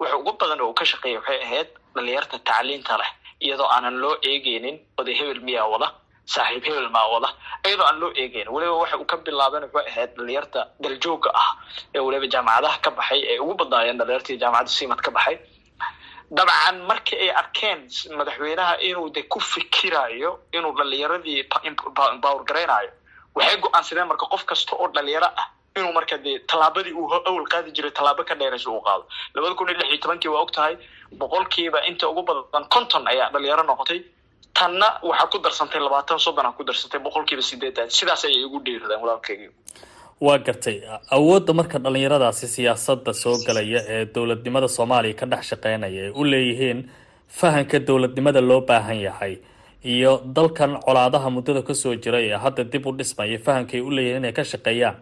waxa 0.00 0.16
ugu 0.20 0.32
badan 0.40 0.60
oo 0.60 0.72
ka 0.78 0.84
shaqeeyay 0.90 1.18
waxay 1.20 1.38
ahayd 1.46 1.68
dhalinyarta 1.94 2.36
tacliinta 2.48 2.94
leh 3.00 3.10
iyadoo 3.44 3.68
aanan 3.74 3.96
loo 4.02 4.14
eegeynin 4.30 4.76
oday 5.00 5.14
hebel 5.20 5.40
miyaa 5.48 5.66
wada 5.72 5.88
saaxiib 6.34 6.64
hebel 6.68 6.88
maa 6.96 7.06
wada 7.14 7.28
iyadoo 7.68 7.86
aan 7.88 7.98
loo 8.02 8.10
eegeynin 8.22 8.52
weliba 8.54 8.74
waxa 8.82 8.96
uu 9.00 9.04
ka 9.10 9.16
waxay 9.16 9.86
ahayd 9.92 10.10
dhalinyarta 10.18 10.60
daljooga 10.82 11.30
ah 11.42 11.50
ee 11.94 12.00
weliba 12.06 12.26
jaamacadaha 12.34 12.78
ka 12.84 12.90
baxay 12.98 13.20
ee 13.32 13.38
ugu 13.44 13.54
badnaayeen 13.60 13.98
dhalinyartii 14.00 14.38
jaamacadda 14.42 14.70
simad 14.78 15.00
ka 15.06 15.10
baxay. 15.10 15.36
Dabcan 16.38 16.76
markii 16.88 17.18
ay 17.24 17.30
arkeen 17.40 17.80
madaxweynaha 18.18 18.74
inuu 18.88 19.08
de 19.14 19.22
ku 19.32 19.40
fikirayo 19.40 20.30
inuu 20.56 20.72
dhalinyaradii 20.78 21.42
power 22.22 22.44
garaynayo 22.48 22.90
waxay 23.36 23.56
go'aansadeen 23.64 24.08
marka 24.12 24.26
qof 24.32 24.42
kasta 24.50 24.72
oo 24.76 24.88
dhalinyaro 24.94 25.28
ah 25.42 25.46
inuu 25.78 25.92
marka 25.98 26.16
dee 26.24 26.38
tallaabadii 26.50 26.92
uu 27.00 27.06
awal 27.28 27.46
qaadi 27.52 27.70
jiray 27.76 27.90
tallaabo 27.98 28.22
ka 28.28 28.34
dheeraysa 28.40 28.70
uu 28.70 28.80
qaado. 28.86 29.04
labada 29.34 29.54
kun 29.58 29.68
iyo 29.68 29.78
lix 29.80 29.88
iyo 29.92 29.98
tobankii 30.04 30.30
waa 30.34 30.42
og 30.46 30.52
tahay 30.56 30.74
boqolkiiba 31.20 31.78
inta 31.90 32.08
ugu 32.08 32.22
badan 32.28 32.64
conton 32.74 33.02
ayaa 33.12 33.30
dhalinyaro 33.34 33.62
noqotay. 33.70 34.00
Tanna 34.58 34.86
waxaa 35.08 35.26
ku 35.32 35.38
darsantay 35.44 35.80
labaatan 35.80 36.18
soddon 36.18 36.46
a 36.46 36.52
ku 36.52 36.62
darsantay 36.64 37.00
boqolkiiba 37.06 37.42
sideetan 37.42 37.90
sidaas 37.90 38.24
ayay 38.24 38.42
igu 38.46 38.58
dhiiradeen 38.66 39.00
walaalkeygi 39.04 39.48
waa 40.26 40.38
gartay. 40.46 40.76
Awoodda 41.16 41.52
marka 41.58 41.78
dhalinyaradaasi 41.84 42.46
siyaasadda 42.56 43.12
soo 43.22 43.36
galaya 43.46 43.80
ee 43.94 44.04
dowladnimada 44.14 44.68
soomaaliya 44.76 45.14
ka 45.20 45.26
dhex 45.32 45.44
shaqeynaya 45.52 46.02
ay 46.06 46.12
u 46.20 46.24
leeyihiin 46.32 46.80
fahanka 47.40 47.78
dowladnimada 47.88 48.40
loo 48.50 48.60
baahan 48.70 49.00
yahay 49.06 49.34
iyo 49.84 50.12
dalkan 50.36 50.72
colaadaha 50.86 51.28
muddada 51.30 51.62
ka 51.62 51.74
soo 51.74 51.94
jiray 51.94 52.24
ee 52.32 52.38
hadda 52.44 52.64
dib 52.72 52.86
u 52.86 52.92
dhismaya 52.98 53.38
fahanka 53.46 53.72
ay 53.76 53.80
u 53.80 53.90
leeyihiin 53.96 54.16
inay 54.22 54.32
ka 54.32 54.44
shaqeeyaan 54.52 54.96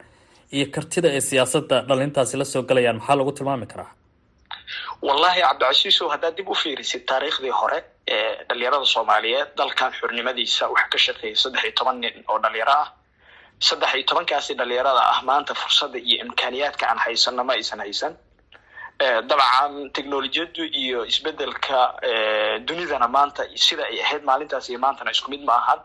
iyo 0.57 0.67
kartida 0.75 1.09
ay 1.17 1.21
siyaasadda 1.21 1.77
dhalintaasi 1.89 2.37
la 2.41 2.45
soo 2.45 2.63
galayaan 2.63 2.99
maxaa 2.99 3.17
lagu 3.19 3.33
tilmaami 3.33 3.67
karaa? 3.73 3.91
Wallahi 5.03 5.41
cabdicasiisow 5.47 6.09
haddaad 6.15 6.37
dib 6.39 6.49
u 6.49 6.55
fiirisid 6.55 7.03
taariikhdii 7.11 7.51
hore 7.61 7.79
ee 8.17 8.45
dhalinyarada 8.49 8.85
soomaaliyeed 8.95 9.49
dalkan 9.59 9.93
xurnimadiisa 9.99 10.65
waxaa 10.75 10.89
ka 10.93 10.99
shaqeeyay 11.07 11.37
saddex 11.43 11.63
iyo 11.65 11.73
toban 11.79 11.97
nin 12.01 12.25
oo 12.29 12.39
dhalinyaro 12.45 12.73
ah. 12.83 12.89
Saddex 13.69 13.95
iyo 13.95 14.05
tobankaasi 14.11 14.53
dhalinyarada 14.61 15.03
ah 15.13 15.21
maanta 15.29 15.55
fursadda 15.55 15.99
iyo 15.99 16.17
imkaaniyaadka 16.27 16.85
aan 16.91 16.99
haysano 17.05 17.45
ma 17.45 17.53
aysan 17.59 17.81
haysan 17.85 18.13
dabcan 19.03 19.91
technolojiyadu 19.95 20.65
iyo 20.75 21.05
isbeddelka 21.07 21.79
dunidana 22.67 23.07
maanta 23.09 23.43
sida 23.55 23.85
ay 23.87 24.01
ahayd 24.03 24.23
maalintaas 24.25 24.69
iyo 24.71 24.79
maantana 24.79 25.11
isku 25.15 25.31
mid 25.31 25.43
ma 25.47 25.55
ahan 25.63 25.79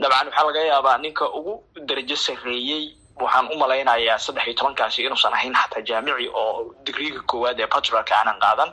dabcan 0.00 0.26
waxaa 0.28 0.46
laga 0.48 0.60
yaabaa 0.64 0.98
ninka 1.04 1.24
ugu 1.38 1.54
darajo 1.88 2.16
sarreeyey 2.16 2.96
waxaan 3.20 3.46
u 3.52 3.58
malaynayaa 3.60 4.18
saddex 4.18 4.46
iyo 4.46 4.54
tobankaasi 4.56 5.04
inuusan 5.04 5.34
ahayn 5.36 5.52
xataa 5.54 5.82
jaamici 5.88 6.28
oo 6.32 6.72
digriga 6.84 7.20
koowaad 7.30 7.60
ee 7.60 7.66
patrolka 7.66 8.14
aanan 8.16 8.38
qaadan. 8.40 8.70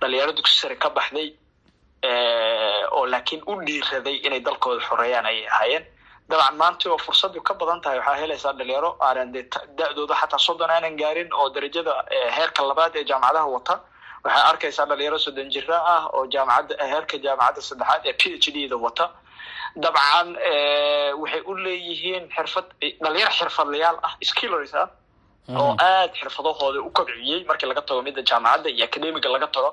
Dhalinyaro 0.00 0.32
dugsi 0.32 0.56
sare 0.60 0.76
ka 0.76 0.88
baxday 0.90 1.28
oo 2.96 3.04
laakiin 3.06 3.42
u 3.46 3.60
dhiiraday 3.66 4.16
inay 4.26 4.40
dalkooda 4.40 4.80
xoreeyaan 4.88 5.26
ayay 5.26 5.46
ahaayeen 5.48 5.84
dabcan 6.30 6.56
maanta 6.60 6.90
oo 6.92 6.98
fursadu 7.06 7.40
ka 7.48 7.54
badan 7.60 7.80
tahay 7.84 7.98
waxaa 7.98 8.20
helaysaa 8.22 8.52
dhalinyaro 8.58 8.90
aanan 9.06 9.32
de 9.34 9.40
da-dooda 9.78 10.14
xataa 10.20 10.38
soddon 10.46 10.70
aanan 10.70 10.96
gaarin 11.00 11.28
oo 11.40 11.48
darajada 11.54 11.92
heerka 12.36 12.62
labaad 12.70 12.96
ee 12.96 13.04
jaamacadaha 13.10 13.46
wata. 13.56 13.74
Waxaa 14.24 14.44
arkaysaa 14.50 14.86
dhalinyaro 14.90 15.18
soddon 15.26 15.48
jira 15.54 15.76
ah 15.94 16.02
oo 16.16 16.26
jaamacadda 16.34 16.84
heerka 16.92 17.16
jaamacadda 17.26 17.60
saddexaad 17.68 18.02
ee 18.10 18.12
p 18.20 18.22
h 18.44 18.46
d 18.54 18.68
da 18.72 18.76
wata. 18.86 19.06
Dabcan 19.84 20.28
waxay 21.22 21.42
u 21.50 21.52
leeyihiin 21.64 22.24
xirfad 22.36 22.66
dhalinyaro 23.04 23.32
xirfadlayaal 23.38 23.96
ah 24.08 24.12
skillers 24.30 24.74
ah 24.82 24.86
oo 25.56 25.72
aad 25.80 26.10
xirfadahooda 26.20 26.80
u 26.80 26.90
kobciyey 26.90 27.44
markii 27.48 27.68
laga 27.70 27.82
tago 27.88 28.02
midda 28.02 28.22
jaamacadda 28.30 28.68
iyo 28.70 28.84
academiga 28.84 29.28
laga 29.34 29.46
tago 29.54 29.70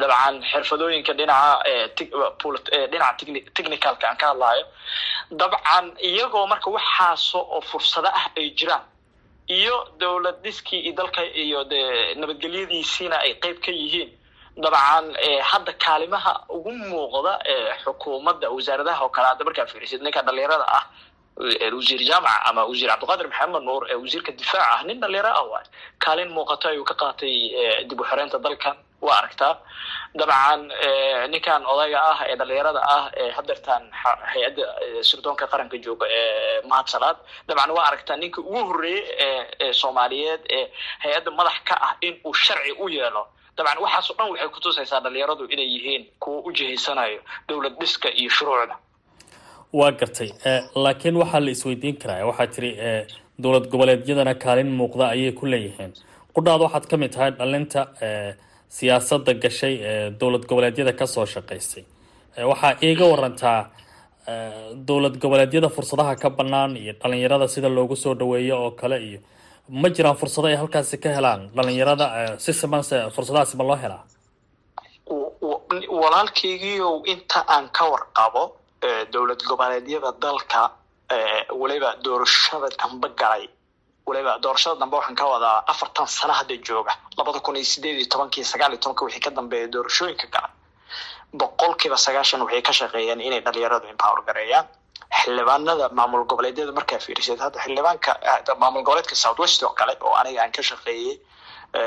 dabcan 0.00 0.34
xirfadooyinka 0.50 1.12
dhinaca 1.18 1.64
dhinaca 2.92 3.24
technicalka 3.56 4.04
aan 4.08 4.16
ka 4.20 4.26
hadlayo 4.30 4.64
dabcan 5.40 5.86
iyagoo 6.08 6.46
marka 6.52 6.70
waxaaso 6.76 7.38
oo 7.54 7.60
fursado 7.70 8.08
ah 8.08 8.26
ay 8.36 8.50
jiraan 8.58 8.84
iyo 9.48 9.76
dowlad 10.00 10.36
dhiskii 10.44 10.80
iyo 10.86 10.92
dalka 11.00 11.22
iyo 11.44 11.64
de 11.64 11.80
nabadgelyadiisiina 12.20 13.16
ay 13.24 13.32
qeyb 13.42 13.58
ka 13.64 13.72
yihiin. 13.72 14.10
Dabcan 14.64 15.06
hadda 15.50 15.72
kaalimaha 15.84 16.32
ugu 16.56 16.72
muuqda 16.72 17.32
xukuumadda 17.84 18.46
wasaaradaha 18.50 19.00
oo 19.04 19.08
kale 19.14 19.26
hadda 19.30 19.44
markaa 19.44 19.66
fiirisid 19.70 20.02
ninka 20.02 20.22
dhalinyarada 20.26 20.66
ah 20.78 20.84
wasiir 21.38 22.00
jaamaca 22.08 22.44
ama 22.50 22.62
wasiir 22.70 22.88
cabdiqaadir 22.92 23.26
maxamed 23.32 23.62
nuur 23.68 23.82
ee 23.90 23.94
wasiirka 24.04 24.32
difaaca 24.40 24.70
ah 24.74 24.82
nin 24.88 25.00
dhalinyaro 25.02 25.28
ah 25.40 25.44
waay. 25.52 25.66
Kaalin 26.04 26.30
muuqato 26.36 26.68
ayuu 26.68 26.84
ka 26.84 26.94
qaatay 27.02 27.34
dib 27.88 28.00
u 28.00 28.04
xoreynta 28.04 28.38
dalkan. 28.38 28.76
Waa 29.00 29.14
aragtaa 29.22 29.54
dabcan 30.18 30.60
ninkan 31.32 31.62
odayga 31.72 31.98
ah 32.10 32.18
ee 32.30 32.34
dhalinyarada 32.40 32.80
ah 32.96 33.04
ee 33.22 33.30
hadeertaan 33.36 33.84
hay'adda 34.32 34.64
sirdoonka 35.08 35.46
qaranka 35.52 35.76
jooga 35.84 36.06
ee 36.10 36.62
mahadsalaad 36.70 37.16
dabcan 37.48 37.70
waa 37.76 37.86
aragtaa 37.90 38.16
ninka 38.22 38.40
ugu 38.40 38.58
horreeyey 38.68 39.04
ee 39.64 39.72
soomaaliyeed 39.80 40.42
ee 40.56 40.64
hay'adda 41.04 41.30
madax 41.38 41.58
ka 41.68 41.74
ah 41.88 41.92
in 42.06 42.14
uu 42.26 42.34
sharci 42.34 42.72
u 42.82 42.88
yeelo. 42.96 43.22
Dabcan 43.56 43.78
waxaasoo 43.84 44.14
dhan 44.18 44.28
waxay 44.32 44.48
kutusaysaa 44.56 45.00
dhalinyaradu 45.04 45.44
inay 45.54 45.68
yihiin 45.74 46.02
kuwa 46.22 46.42
u 46.48 46.52
jihaysanayo 46.58 47.20
dowlad 47.48 47.78
dhiska 47.80 48.08
iyo 48.20 48.30
shuruucda 48.30 48.76
waa 49.72 49.92
gartay. 49.92 50.30
Laakiin 50.74 51.16
waxaa 51.16 51.40
la 51.44 51.50
isweydiin 51.50 51.96
karaa. 51.98 52.26
Waxaa 52.26 52.46
tiri 52.46 52.70
dowlad 53.42 53.66
goboleedyadana 53.70 54.34
kaalin 54.34 54.70
muuqda 54.78 55.08
ayay 55.14 55.32
ku 55.32 55.46
leeyihiin. 55.46 55.92
Qudhaada 56.34 56.64
waxaad 56.64 56.86
ka 56.90 56.96
mid 56.96 57.12
tahay 57.12 57.30
dhalinta 57.38 57.86
siyaasadda 58.68 59.32
gashay 59.34 59.74
ee 59.82 60.10
dowlad 60.20 60.44
goboleedyada 60.48 60.92
ka 60.92 61.06
soo 61.06 61.26
shaqaysay. 61.26 61.84
Waxaa 62.50 62.76
iiga 62.82 63.04
warantaa 63.12 63.70
dowlad 64.88 65.16
goboleedyada 65.22 65.68
fursadaha 65.68 66.16
ka 66.16 66.30
banaan 66.30 66.76
iyo 66.76 66.92
dhalinyarada 67.00 67.48
sida 67.48 67.68
loogu 67.68 67.96
soo 67.96 68.14
dhaweeyo 68.14 68.56
oo 68.64 68.70
kale 68.70 68.96
iyo 69.08 69.20
ma 69.68 69.88
jiraan 69.90 70.16
fursado 70.16 70.48
ay 70.48 70.56
halkaasi 70.56 70.96
ka 70.98 71.08
helaan 71.16 71.48
dhalinyarada 71.56 72.38
si 72.38 72.52
simanse 72.52 73.10
fursadahaasi 73.14 73.56
ma 73.56 73.64
loo 73.64 73.76
helaa? 73.76 74.04
Walaalkeygiiow 76.00 77.02
inta 77.06 77.44
aan 77.48 77.68
ka 77.70 77.84
warqabo 77.92 78.42
dowlad 79.12 79.40
goboleedyada 79.48 80.12
dalka 80.22 80.70
weliba 81.60 81.90
doorashada 82.04 82.68
damba 82.80 83.08
galay. 83.20 83.48
Waliba 84.06 84.38
doorashada 84.42 84.76
dambe 84.80 84.96
waxaan 84.96 85.16
ka 85.16 85.26
wadaa 85.32 85.64
afartan 85.72 86.06
sano 86.06 86.32
hadda 86.32 86.56
jooga. 86.68 86.92
Labada 87.18 87.40
kun 87.40 87.56
iyo 87.56 87.64
sideed 87.64 87.96
iyo 88.00 88.06
tobankii 88.08 88.44
sagaal 88.44 88.72
iyo 88.72 88.80
tobanka 88.80 89.04
wixii 89.04 89.20
ka 89.20 89.30
dambeeya 89.30 89.66
doorashooyinka 89.74 90.26
gala 90.34 90.48
boqolkiiba 91.40 91.96
sagaashan 91.96 92.40
waxay 92.42 92.62
ka 92.62 92.72
shaqeeyeen 92.72 93.20
inay 93.20 93.40
dhalinyaradu 93.40 93.86
empower 93.92 94.22
gareeyaan. 94.26 94.66
Xildhibaanada 95.20 95.88
maamul 95.98 96.24
goboleedyada 96.30 96.72
markaa 96.72 96.98
fiirisid 97.04 97.38
hadda 97.40 97.58
xildhibaanka 97.64 98.10
maamul 98.62 98.82
goboleedka 98.82 99.14
south 99.16 99.38
west 99.38 99.62
oo 99.62 99.72
kale 99.78 99.96
oo 100.00 100.14
aniga 100.20 100.40
aan 100.42 100.52
ka 100.52 100.62
shaqeeyey 100.62 101.20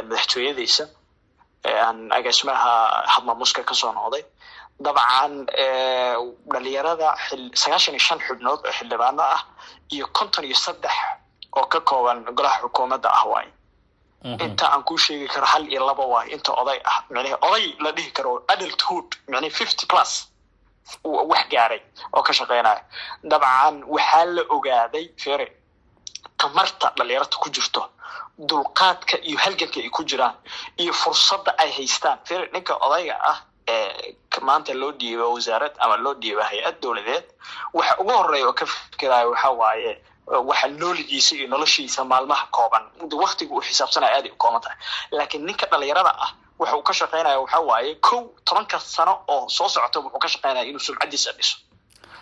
madaxtooyadiisa 0.09 0.85
aan 1.65 2.11
agaasimaha 2.17 2.71
hadmaamuska 3.13 3.63
ka 3.63 3.73
soo 3.73 3.91
noqday 3.97 4.23
dabcan 4.79 5.45
dhalinyarada 6.51 7.09
sagaashan 7.61 7.93
iyo 7.95 7.99
shan 8.07 8.19
xubnood 8.27 8.59
oo 8.65 8.71
xildhibaano 8.77 9.21
ah 9.23 9.41
iyo 9.91 10.07
konton 10.17 10.43
iyo 10.45 10.55
saddex 10.55 10.93
oo 11.57 11.65
ka 11.65 11.79
kooban 11.81 12.23
golaha 12.37 12.61
xukuumadda 12.61 13.09
ah 13.13 13.25
waay. 13.31 13.47
Inta 14.45 14.65
aan 14.73 14.83
kuu 14.83 14.97
sheegi 14.97 15.27
karo 15.27 15.45
hal 15.45 15.63
iyo 15.71 15.85
laba 15.85 16.05
waay. 16.05 16.29
Inta 16.35 16.51
oday 16.61 16.79
ah 16.85 17.03
micnihi 17.09 17.35
oday 17.41 17.65
la 17.83 17.91
dhihi 17.91 18.11
karo 18.11 18.43
adulthood 18.47 19.07
micnihi 19.27 19.51
fifty 19.59 19.85
plus 19.85 20.27
wax 21.03 21.45
gaaray 21.51 21.81
oo 22.13 22.23
ka 22.23 22.33
shaqeynaya 22.33 22.81
dabcan 23.23 23.83
waxaa 23.93 24.25
la 24.25 24.41
ogaaday 24.55 25.05
fere 25.23 25.47
tamarta 26.37 26.93
dhalinyarta 26.97 27.37
ku 27.37 27.49
jirto 27.49 27.81
dulqaadka 28.49 29.17
iyo 29.27 29.37
halganka 29.37 29.79
ay 29.79 29.89
ku 29.89 30.03
jiraan 30.03 30.35
iyo 30.77 30.93
fursadda 30.93 31.51
ay 31.57 31.69
haystaan. 31.77 32.17
Fere 32.25 32.49
ninka 32.53 32.73
odayga 32.85 33.15
ah 33.31 33.37
maanta 34.41 34.73
loo 34.73 34.91
dhiiba 34.91 35.25
wasaarad 35.33 35.73
ama 35.79 35.95
loo 35.97 36.13
dhiiba 36.21 36.43
hay'ad 36.43 36.75
dowladeed 36.81 37.25
waxa 37.73 37.93
ugu 38.01 38.11
horreeya 38.11 38.47
oo 38.47 38.53
ka 38.53 38.65
fikiraya 38.65 39.27
waxa 39.29 39.49
waaye 39.61 39.91
waxa 40.27 40.67
nooligiisa 40.67 41.35
iyo 41.35 41.47
noloshiisa 41.47 42.03
maalmaha 42.03 42.45
kooban 42.51 42.83
waktiga 43.23 43.53
uu 43.55 43.61
xisaabsanaya 43.61 44.15
aaday 44.17 44.31
u 44.31 44.35
kooban 44.35 44.61
tahay. 44.61 44.77
Laakiin 45.11 45.45
ninka 45.45 45.65
dhalinyarada 45.71 46.11
ah 46.25 46.31
waxa 46.59 46.75
uu 46.77 46.83
ka 46.83 46.93
shaqeynaya 46.93 47.39
waxa 47.39 47.59
waaye 47.59 47.95
kow 47.95 48.21
tobanka 48.45 48.79
sano 48.79 49.13
oo 49.27 49.49
soo 49.49 49.69
socota 49.69 49.99
wuxuu 49.99 50.19
ka 50.19 50.27
shaqeynaya 50.27 50.65
inuu 50.69 50.79
sumcadiisa 50.79 51.31
dhiso. 51.37 51.57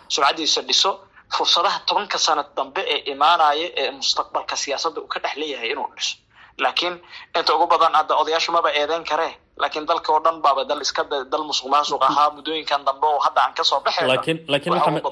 Sumcadiisa 0.08 0.60
dhiso 0.62 0.90
fursadaha 1.36 1.78
tobanka 1.86 2.18
sano 2.18 2.42
dambe 2.56 2.82
ee 2.94 3.00
imaanaya 3.12 3.66
ee 3.80 3.90
mustaqbalka 3.90 4.56
siyaasadda 4.56 5.00
uu 5.00 5.08
ka 5.08 5.18
dhex 5.20 5.34
leeyahay 5.36 5.70
inuu 5.72 5.88
dhiso 5.96 6.16
laakiin 6.64 6.94
inta 7.38 7.50
ugu 7.56 7.66
badan 7.72 7.92
hadda 7.98 8.14
odayaashu 8.22 8.50
maba 8.56 8.70
eedeyn 8.80 9.04
karee 9.10 9.32
laakiin 9.62 9.86
dalka 9.90 10.08
oo 10.14 10.20
dhan 10.24 10.36
baaba 10.44 10.62
dal 10.70 10.80
iska 10.86 11.02
dal 11.32 11.44
musuq 11.48 11.66
maasuq 11.74 12.02
ahaa. 12.08 12.30
Muddooyinkan 12.36 12.80
dambe 12.88 13.06
oo 13.12 13.18
hadda 13.26 13.40
aan 13.44 13.52
ka 13.58 13.64
soo 13.70 13.80
baxayno 13.84 14.08
laakiin 14.12 14.38
laakiin 14.52 14.72
maxamed 14.74 15.02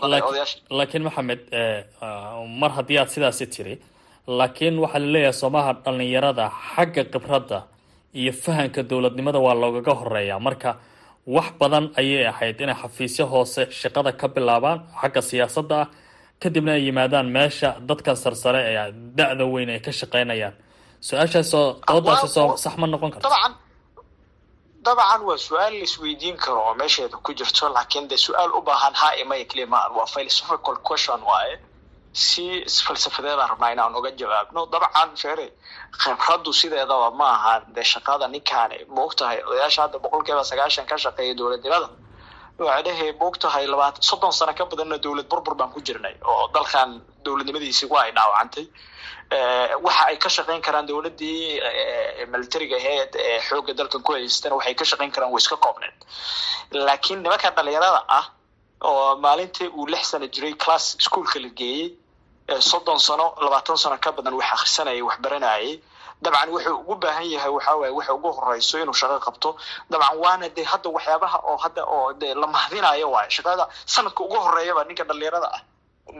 laakiin 0.79 1.03
maxamed 1.09 1.41
mar 2.61 2.71
haddii 2.77 2.99
aad 3.03 3.09
sidaasi 3.15 3.47
tiri 3.55 3.75
laakiin 4.39 4.75
waxaa 4.83 5.01
la 5.05 5.09
leeyahay 5.15 5.33
soomaha 5.43 5.73
dhalinyarada 5.85 6.47
xagga 6.75 7.03
khibradda 7.13 7.59
iyo 8.21 8.33
fahanka 8.45 8.81
dowladnimada 8.91 9.39
waa 9.47 9.55
loogaga 9.63 9.95
horeeyaa 10.01 10.41
marka 10.47 10.71
wax 11.37 11.49
badan 11.61 11.85
ayay 12.01 12.27
ahayd 12.33 12.61
inay 12.65 12.75
xafiisyo 12.83 13.25
hoose 13.33 13.63
shaqada 13.81 14.11
ka 14.21 14.27
bilaabaan 14.35 14.79
xagga 15.01 15.21
siyaasadda 15.31 15.77
ah 15.83 15.87
kadibna 16.43 16.73
ay 16.77 16.83
yimaadaan 16.89 17.27
meesha 17.37 17.69
dadkan 17.89 18.17
sarsare 18.25 18.61
ee 18.71 18.93
da-da 19.19 19.45
weyn 19.55 19.71
ay 19.75 19.81
ka 19.87 19.93
shaqeynayaan 20.01 20.55
su'aashaasoo 21.07 21.67
doodaasi 21.89 22.29
soo 22.37 22.57
sax 22.65 22.75
ma 22.81 22.87
noqon 22.87 23.11
karto 23.15 23.29
dabcan 24.87 25.21
waa 25.29 25.37
su'aal 25.47 25.73
laisweydiin 25.81 26.37
karo 26.45 26.61
oo 26.69 26.75
meesheeda 26.81 27.17
ku 27.27 27.31
jirto 27.39 27.69
laakiin 27.77 28.09
de 28.11 28.17
su'aal 28.17 28.51
u 28.59 28.61
baahan 28.69 28.95
kelima 29.51 29.81
waa 29.97 30.07
philosophical 30.15 30.77
question 30.89 31.21
waaye 31.31 31.55
si 32.13 32.45
falsafadeedaan 32.87 33.49
rabnaa 33.53 33.71
inaan 33.75 33.95
uga 33.99 34.11
jawaabno 34.21 34.61
dabcan 34.73 35.11
fere 35.23 35.47
khibraddu 36.03 36.53
sideedaba 36.61 37.11
ma 37.21 37.27
aha 37.37 37.55
de 37.75 37.83
shaqada 37.93 38.27
ninkaani 38.35 38.79
maogtahay 38.97 39.39
odayaasha 39.49 39.83
hadda 39.85 39.99
boqol 40.05 40.23
kiiba 40.27 40.45
sagaashan 40.51 40.87
ka 40.91 40.97
shaqeeya 41.05 41.35
dowladnimada 41.39 41.89
waxdhehe 42.69 43.07
maogtahay 43.21 43.65
labaatan 43.73 44.03
soddon 44.11 44.33
sano 44.39 44.53
ka 44.59 44.65
badanna 44.71 44.97
dowlad 45.05 45.27
burbur 45.33 45.55
baan 45.61 45.71
ku 45.75 45.81
jirnay 45.87 46.15
oo 46.31 46.49
dalkan 46.55 46.91
dowladnimadiisi 47.25 47.85
waa 47.93 48.03
ay 48.07 48.13
dhaawacantay 48.17 48.65
waxa 49.31 50.05
ay 50.09 50.17
ka 50.17 50.29
shaqeyn 50.29 50.63
karaan 50.63 50.87
dowladdii 50.87 51.61
militariga 52.33 52.77
aheed 52.77 53.13
ee 53.17 53.41
xoogga 53.49 53.75
dalkan 53.75 54.03
ku 54.03 54.13
haystana 54.17 54.55
waxay 54.57 54.75
ka 54.75 54.85
shaqeyn 54.85 55.11
karaan 55.13 55.33
way 55.33 55.39
iska 55.45 55.57
koobneed 55.57 55.97
laakiin 56.73 57.23
nimanka 57.23 57.51
dhalinyarada 57.57 58.01
ah 58.09 58.25
oo 58.89 59.17
maalintii 59.25 59.69
uu 59.69 59.87
lix 59.87 60.11
sano 60.11 60.27
jiray 60.35 60.55
class 60.55 60.97
schoolka 61.07 61.39
la 61.45 61.49
geeyey 61.61 61.93
soddon 62.71 62.99
sano 62.99 63.35
labaatan 63.45 63.77
sano 63.77 63.97
ka 64.05 64.13
badan 64.13 64.35
wax 64.35 64.49
akrisanayay 64.57 65.03
wax 65.03 65.19
baranayay. 65.21 65.81
Dabcan 66.23 66.49
wuxuu 66.51 66.75
ugu 66.83 66.95
baahan 67.03 67.27
yahay 67.31 67.51
waxa 67.57 67.77
waaye 67.77 67.93
waxa 67.99 68.13
ugu 68.15 68.31
horeyso 68.33 68.79
inuu 68.83 68.95
shaqo 69.01 69.19
qabto. 69.27 69.51
Dabcan 69.91 70.17
waana 70.19 70.49
de 70.57 70.63
hadda 70.65 70.89
waxyaabaha 70.97 71.39
oo 71.51 71.57
hadda 71.65 71.83
oo 71.85 72.13
de 72.21 72.35
la 72.35 72.47
mahdinayo 72.47 73.11
waayo 73.15 73.31
shaqada 73.31 73.69
sanadka 73.87 74.25
ugu 74.25 74.35
horeeyaba 74.45 74.85
ninka 74.89 75.05
dhalinyarada 75.05 75.47
ah 75.57 75.61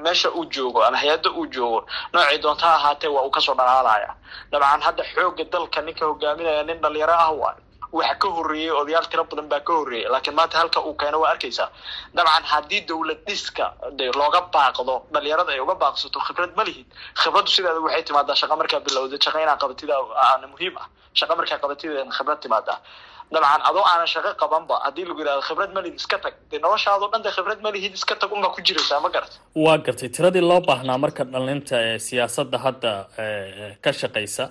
meesha 0.05 0.31
uu 0.31 0.45
joogo 0.55 0.85
ama 0.85 0.97
hay'adda 1.03 1.31
uu 1.31 1.47
joogo 1.47 1.87
noocii 2.13 2.39
doonta 2.43 2.67
ha 2.67 2.75
ahaatee 2.79 3.09
waa 3.17 3.23
uu 3.27 3.31
ka 3.31 3.41
soo 3.41 3.55
dhalaalaya 3.55 4.15
dabcan 4.53 4.81
hadda 4.87 5.03
xooga 5.15 5.45
dalka 5.53 5.81
ninka 5.83 6.05
hogaaminaya 6.11 6.63
nin 6.69 6.79
dhalinyaro 6.83 7.13
ah 7.25 7.31
waayo 7.43 7.63
waxa 7.93 8.15
ka 8.23 8.29
horreeyey 8.37 8.71
odayaal 8.81 9.07
tiro 9.11 9.25
badan 9.25 9.49
baa 9.53 9.61
ka 9.69 9.73
horreeyay 9.79 10.11
laakiin 10.13 10.35
maanta 10.39 10.59
halka 10.61 10.81
uu 10.89 10.95
keeno 11.01 11.19
waa 11.23 11.31
arkaysaa 11.35 11.69
dabcan 12.15 12.45
haddii 12.53 12.81
dowlad 12.91 13.21
dhiska 13.29 13.67
de 13.99 14.05
looga 14.21 14.41
baaqdo 14.55 14.95
dhalinyarada 15.15 15.53
ay 15.57 15.61
uga 15.61 15.75
baaqsato 15.83 16.21
khibrad 16.27 16.53
ma 16.59 16.65
lihid 16.69 16.87
khibraddu 17.21 17.51
sideeda 17.55 17.81
waxay 17.87 18.03
timaadaa 18.09 18.37
shaqa 18.43 18.55
markaa 18.61 18.81
bilowda 18.87 19.17
shaqa 19.25 19.39
inaa 19.45 19.57
qabatida 19.63 19.95
aana 20.27 20.47
muhiim 20.53 20.75
ah 20.83 20.87
shaqa 21.21 21.33
markaa 21.41 21.59
qabatideena 21.63 22.13
khibrad 22.19 22.41
timaadaa 22.45 22.79
dabcan 23.35 23.61
adoo 23.71 23.85
aanan 23.91 24.09
shaqo 24.15 24.31
qabanba 24.43 24.75
haddii 24.87 25.05
lagu 25.11 25.21
yidhahdo 25.23 25.43
khibrad 25.49 25.71
ma 25.77 25.81
lihid 25.85 25.97
iska 26.03 26.17
tag. 26.25 26.35
Dee 26.51 26.59
noloshaadoo 26.65 27.09
dhan 27.13 27.23
de 27.27 27.31
khibrad 27.37 27.61
ma 27.65 27.71
lihid 27.77 27.93
iska 27.99 28.15
tag 28.21 28.31
unbaa 28.37 28.53
ku 28.55 28.61
jiraysaa 28.67 29.01
ma 29.05 29.09
garat 29.15 29.33
waa 29.65 29.77
gartay 29.87 30.09
tiradii 30.17 30.45
loo 30.51 30.61
baahnaa 30.69 30.99
marka 31.05 31.23
dhalinta 31.35 31.77
ee 31.89 31.99
siyaasadda 32.09 32.59
hadda 32.67 32.93
ka 33.85 33.91
shaqaysa 34.01 34.45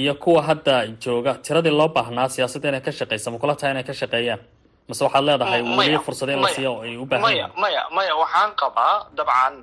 iyo 0.00 0.12
kuwa 0.24 0.40
hadda 0.48 0.74
jooga 1.04 1.32
tiradii 1.46 1.74
loo 1.80 1.88
baahnaa 1.96 2.28
siyaasadda 2.34 2.66
inay 2.70 2.82
ka 2.88 2.92
shaqeysa 3.00 3.26
ma 3.32 3.38
kula 3.42 3.54
tahay 3.58 3.72
inay 3.74 3.84
ka 3.90 3.94
shaqeeyaan? 4.02 4.42
Mase 4.88 5.02
waxaad 5.06 5.24
leedahay 5.28 5.60
weli 5.78 5.98
fursada 6.06 6.32
in 6.36 6.40
la 6.44 6.48
siiya 6.56 6.70
oo 6.74 6.80
ay 6.86 6.96
u 7.02 7.06
baahan 7.10 7.22
maya 7.26 7.46
maya 7.62 7.82
maya 7.96 8.12
waxaan 8.22 8.50
qabaa 8.62 8.94
dabcan 9.18 9.54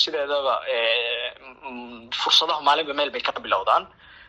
sideedaba 0.00 0.54
fursadaha 2.22 2.60
maalinba 2.66 2.94
meel 2.98 3.10
bay 3.14 3.20
ka 3.26 3.32
bilowdaan 3.46 3.84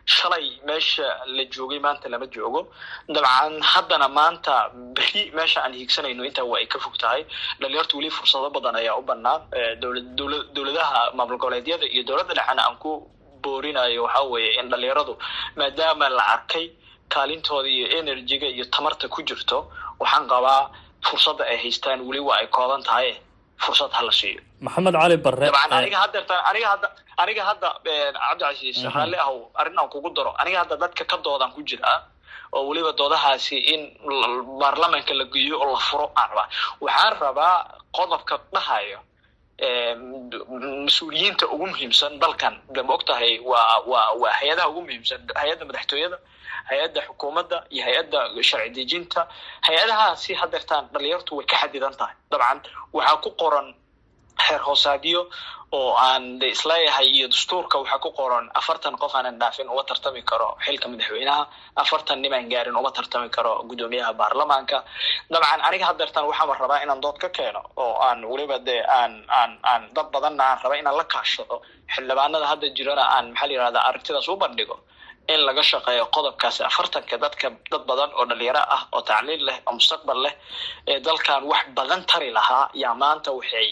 shalay 0.06 0.46
meesha 0.66 1.06
la 1.26 1.44
joogay 1.54 1.78
maanta 1.80 2.08
lama 2.08 2.26
joogo. 2.26 2.68
Dabcan 3.08 3.60
haddana 3.62 4.08
maanta 4.08 4.70
beri 4.96 5.30
meesha 5.36 5.62
aan 5.64 5.72
hiigsanayno 5.72 6.24
intaa 6.24 6.44
waa 6.44 6.58
ay 6.58 6.66
ka 6.66 6.78
fog 6.78 6.96
tahay. 6.98 7.24
Dhalinyartu 7.60 7.96
weli 7.98 8.10
fursado 8.10 8.50
badan 8.50 8.76
ayaa 8.76 8.96
u 8.98 9.02
banaan 9.02 9.40
dowla 9.80 10.38
dowladaha 10.54 11.12
maamul 11.16 11.38
goboleedyada 11.38 11.86
iyo 11.86 12.02
dowladda 12.08 12.34
dhexena 12.34 12.62
aan 12.68 12.76
ku 12.78 12.90
boorinayo 13.42 14.04
waxa 14.04 14.22
weeye 14.32 14.60
in 14.60 14.68
dhalinyaradu 14.70 15.14
maadaama 15.56 16.08
la 16.08 16.22
arkay 16.34 16.70
kaalintooda 17.08 17.68
iyo 17.68 17.86
energyga 17.98 18.46
iyo 18.46 18.64
tamarta 18.74 19.08
ku 19.08 19.22
jirto 19.22 19.58
waxaan 20.00 20.26
qabaa 20.28 20.70
fursadda 21.06 21.44
ay 21.44 21.56
haystaan 21.64 22.00
weli 22.08 22.20
waa 22.20 22.38
ay 22.40 22.46
kooban 22.48 22.82
tahay 22.82 23.16
fursad 23.62 23.90
hala 23.98 24.12
siiyo. 24.12 24.40
Maxamed 24.60 24.94
cali 25.00 25.16
barre 25.24 25.46
dabcan 25.46 25.72
aniga 25.78 25.98
haddeerta 26.04 26.34
aniga 26.50 26.68
hadda 26.72 26.88
aniga 27.22 27.42
hadda 27.48 27.68
cabdicasiis 27.84 28.78
raalli 28.94 29.16
ahow 29.24 29.38
arrin 29.60 29.78
aan 29.80 29.88
kugu 29.94 30.10
daro 30.16 30.32
aniga 30.42 30.58
hadda 30.62 30.76
dadka 30.82 31.04
ka 31.10 31.16
doodaan 31.24 31.52
ku 31.56 31.60
jiraa 31.70 31.98
oo 32.56 32.62
weliba 32.68 32.92
doodahaasi 33.00 33.56
in 33.74 33.80
baarlamaanka 34.60 35.14
la 35.20 35.24
geeyo 35.34 35.56
oo 35.62 35.72
la 35.74 35.80
furo 35.88 36.06
aan 36.20 36.28
rabaa. 36.30 36.46
Waxaan 36.84 37.14
rabaa 37.24 37.54
qodobka 37.96 38.34
dhahayo 38.54 38.98
mas'uuliyiinta 40.86 41.46
ugu 41.54 41.66
muhiimsan 41.70 42.18
dalkan 42.22 42.54
de 42.74 42.82
ma 42.82 42.94
og 42.94 43.04
tahay 43.06 43.38
waa 43.50 43.80
waa 43.90 44.12
waa 44.22 44.32
hay'adaha 44.40 44.68
ugu 44.70 44.80
muhiimsan 44.86 45.20
hay'adda 45.40 45.64
madaxtooyada 45.70 46.18
hay'adda 46.70 47.00
xukuumadda 47.08 47.56
iyo 47.74 47.82
hay'adda 47.88 48.18
sharci 48.50 48.70
dejinta 48.78 49.20
hay'adahaasi 49.66 50.32
hadeertaan 50.40 50.84
dhalinyartu 50.94 51.30
way 51.38 51.46
ka 51.50 51.56
xadidan 51.62 51.94
tahay. 52.00 52.14
Dabcan 52.30 52.58
waxaa 52.96 53.16
ku 53.24 53.30
qoran 53.40 53.68
xeer 54.46 54.60
hoosaadyo 54.66 55.20
oo 55.78 55.94
aan 56.06 56.38
de 56.40 56.46
is 56.54 56.62
leeyahay 56.70 57.06
iyo 57.16 57.26
dastuurka 57.32 57.76
waxaa 57.82 57.98
ku 58.04 58.10
qoran 58.18 58.50
afartan 58.60 58.94
qof 59.02 59.14
aanan 59.14 59.38
dhaafin 59.40 59.68
uma 59.74 59.82
tartami 59.90 60.22
karo 60.30 60.48
xilka 60.64 60.86
madaxweynaha 60.92 61.42
afartan 61.82 62.18
nimaan 62.22 62.48
gaarin 62.52 62.76
uma 62.80 62.90
tartami 62.96 63.28
karo 63.36 63.52
guddoomiyaha 63.68 64.12
baarlamaanka. 64.20 64.78
Dabcan 65.32 65.60
aniga 65.68 65.86
hadeertaan 65.90 66.26
waxaama 66.30 66.54
rabaa 66.62 66.82
inaan 66.84 67.00
dood 67.04 67.18
ka 67.22 67.28
keeno 67.36 67.60
oo 67.76 67.94
aan 68.06 68.24
weliba 68.30 68.58
de 68.68 68.76
aan 68.98 69.12
aan 69.38 69.52
aan 69.70 69.82
dad 69.94 70.08
badanna 70.14 70.42
aan 70.50 70.58
raba 70.62 70.74
inaan 70.82 70.96
la 71.00 71.04
kaashado. 71.04 71.56
Xildhibaanada 71.94 72.46
hadda 72.52 72.66
jirana 72.76 73.04
aan 73.16 73.26
maxaa 73.32 73.46
la 73.48 73.52
yihahda 73.54 73.80
aragtidaas 73.88 74.28
u 74.28 74.36
bandhigo 74.36 74.76
in 75.32 75.40
laga 75.48 75.62
shaqeeyo 75.70 76.04
qodobkaasi 76.16 76.60
afartanka 76.70 77.16
dadka 77.24 77.46
dad 77.72 77.82
badan 77.90 78.10
oo 78.18 78.24
dhalinyaro 78.30 78.62
ah 78.76 78.82
oo 78.94 79.00
tacliin 79.08 79.42
leh 79.48 79.56
oo 79.66 79.72
mustaqbal 79.78 80.18
leh 80.24 80.34
ee 80.90 80.98
dalkan 81.06 81.42
wax 81.52 81.64
badan 81.78 82.00
tari 82.10 82.30
lahaa 82.38 82.64
yaa 82.82 82.94
maanta 83.02 83.30
waxay 83.38 83.68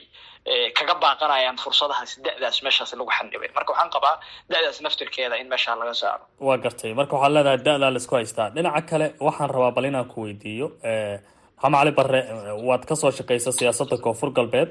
kaga 0.79 0.95
baaqanayaan 1.05 1.57
fursadahaas 1.65 2.13
da-daas 2.25 2.57
meeshaas 2.67 2.91
lagu 2.99 3.11
xanibay 3.19 3.51
marka 3.57 3.71
waxaan 3.73 3.91
qabaa 3.97 4.15
da-daas 4.53 4.79
naftirkeeda 4.87 5.37
in 5.43 5.49
meeshaa 5.53 5.77
laga 5.81 5.95
saaro. 6.03 6.25
Waa 6.47 6.57
gartay. 6.65 6.93
Marka 6.99 7.13
waxaad 7.17 7.33
leedahay 7.37 7.59
da-daa 7.67 7.91
la 7.95 7.99
isku 8.03 8.15
haystaa. 8.19 8.49
Dhinaca 8.55 8.83
kale 8.91 9.07
waxaan 9.27 9.51
rabaa 9.55 9.73
bal 9.77 9.85
inaan 9.91 10.09
ku 10.13 10.19
weydiiyo 10.27 10.67
maxamed 11.63 11.79
cali 11.79 11.93
barre 11.99 12.21
waad 12.69 12.83
ka 12.89 12.95
soo 13.01 13.11
shaqaysa 13.19 13.51
siyaasadda 13.59 13.97
koonfur 14.05 14.31
galbeed. 14.39 14.71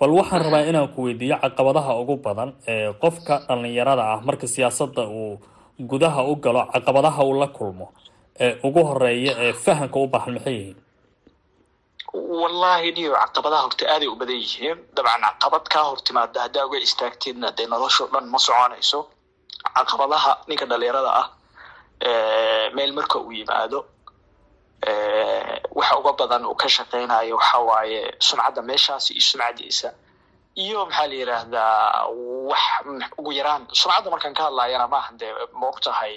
Bal 0.00 0.10
waxaan 0.18 0.42
rabaa 0.46 0.62
inaan 0.70 0.88
ku 0.94 1.00
weydiiyo 1.06 1.36
caqabadaha 1.44 1.92
ugu 2.02 2.14
badan 2.26 2.50
ee 2.72 2.88
qofka 3.04 3.34
dhalinyarada 3.48 4.02
ah 4.14 4.20
marka 4.28 4.46
siyaasadda 4.54 5.02
uu 5.20 5.34
gudaha 5.80 6.22
u 6.24 6.36
galo 6.36 6.62
caqabadaha 6.72 7.24
uu 7.24 7.34
la 7.40 7.46
kulmo 7.56 7.86
ee 8.40 8.52
ugu 8.66 8.82
horreeya 8.88 9.32
ee 9.44 9.52
fahamka 9.52 9.98
u 9.98 10.06
baahan 10.12 10.34
maxay 10.34 10.54
yihiin? 10.54 10.76
Wallahi 12.40 12.92
niyo 12.96 13.12
caqabadaha 13.12 13.62
horta 13.62 13.84
aaday 13.94 14.08
u 14.08 14.16
badan 14.20 14.36
yihiin. 14.44 14.78
Dabcan 14.96 15.20
caqabad 15.40 15.64
kaa 15.72 15.84
hortimaada 15.90 16.40
haddaa 16.44 16.64
uga 16.66 16.78
istaagteedna 16.78 17.48
dee 17.58 17.66
noloshao 17.66 18.06
dhan 18.12 18.26
ma 18.32 18.38
soconayso. 18.38 19.00
Caqabadaha 19.76 20.32
ninka 20.48 20.66
dhalinyarada 20.70 21.10
ah 21.22 21.26
meel 22.76 22.92
marka 22.92 23.18
uu 23.18 23.32
yimaado 23.32 23.78
waxa 25.78 25.94
uga 26.00 26.12
badan 26.20 26.44
uu 26.46 26.54
ka 26.54 26.68
shaqeynayo 26.68 27.36
waxa 27.36 27.58
waaye 27.68 28.00
sumcadda 28.26 28.62
meeshaasi 28.62 29.12
iyo 29.14 29.20
sumcadiisa 29.30 29.88
iyo 30.64 30.78
maxaa 30.86 31.06
la 31.10 31.14
yidhaahdaa 31.20 32.08
wax 32.50 32.64
ugu 33.18 33.30
yaraan. 33.38 33.62
Sumcadda 33.80 34.08
markaan 34.14 34.34
ka 34.38 34.42
hadlayana 34.48 34.86
maaha 34.94 35.10
dee 35.20 35.32
maogtahay 35.62 36.14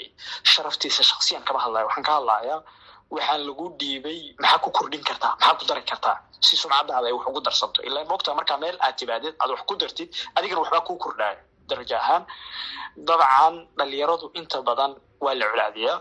sharaftiisa 0.51 1.03
shaksiyan 1.11 1.43
kama 1.47 1.59
hadlayo. 1.65 1.85
Waxaan 1.87 2.05
ka 2.07 2.13
hadlayaa 2.17 2.59
waxaan 3.15 3.41
lagu 3.47 3.65
dhiibay 3.79 4.19
maxaa 4.41 4.59
ku 4.63 4.69
kordhin 4.77 5.03
kartaa 5.09 5.33
maxaa 5.39 5.57
ku 5.59 5.65
dari 5.69 5.83
kartaa? 5.91 6.17
Si 6.47 6.55
sumcadaada 6.61 7.07
ay 7.07 7.13
wax 7.17 7.25
ugu 7.29 7.41
darsanto. 7.47 7.79
Ilaa 7.87 8.05
maogtaha 8.11 8.35
markaa 8.39 8.57
meel 8.63 8.77
aad 8.85 8.95
timaadid 8.99 9.33
aad 9.41 9.49
wax 9.53 9.61
ku 9.69 9.75
dartid 9.81 10.09
adigana 10.37 10.61
waxbaa 10.63 10.85
kuu 10.87 10.97
kordhaayo 11.03 11.39
darajo 11.69 11.95
ahaan 12.01 12.23
dabcan 13.07 13.55
dhalinyaradu 13.77 14.31
inta 14.39 14.61
badan 14.67 14.91
waa 15.23 15.33
la 15.39 15.45
colaadiyaa 15.51 15.97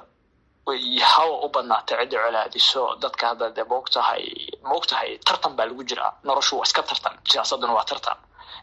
hawa 1.13 1.37
u 1.45 1.49
badnaata 1.55 1.95
cidda 2.01 2.19
colaadiso. 2.25 2.83
Dadka 3.03 3.25
hadda 3.31 3.47
dee 3.57 3.65
maogtahay 3.73 4.25
maogtahay 4.71 5.11
tartan 5.27 5.53
baa 5.57 5.67
lagu 5.71 5.83
jiraa. 5.91 6.13
Noloshu 6.25 6.55
waa 6.59 6.67
iska 6.69 6.83
tartan 6.83 7.15
siyaasaduna 7.31 7.73
waa 7.79 7.85
tartan. 7.91 8.17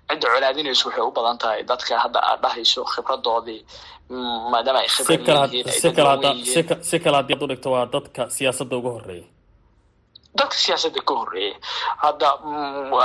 Cidda 0.09 0.27
colaadinayso 0.33 0.85
waxay 0.89 1.03
u 1.09 1.11
badan 1.17 1.37
tahay 1.41 1.61
dadka 1.71 1.93
hadda 2.03 2.19
aad 2.29 2.39
dhahayso 2.43 2.81
khibradoodii 2.93 3.61
maadaama 4.51 4.79
ay 4.83 4.89
si 4.89 5.17
kale 5.25 5.39
haddii 7.17 7.35
ad 7.35 7.43
u 7.43 7.47
dhigto 7.51 7.69
waa 7.75 7.85
dadka 7.95 8.21
siyaasadda 8.37 8.75
uga 8.81 8.89
horreeya 8.95 9.27
dadka 10.39 10.55
siyaasadda 10.65 11.01
ka 11.07 11.13
horreeya 11.21 11.55
hadda 12.05 12.27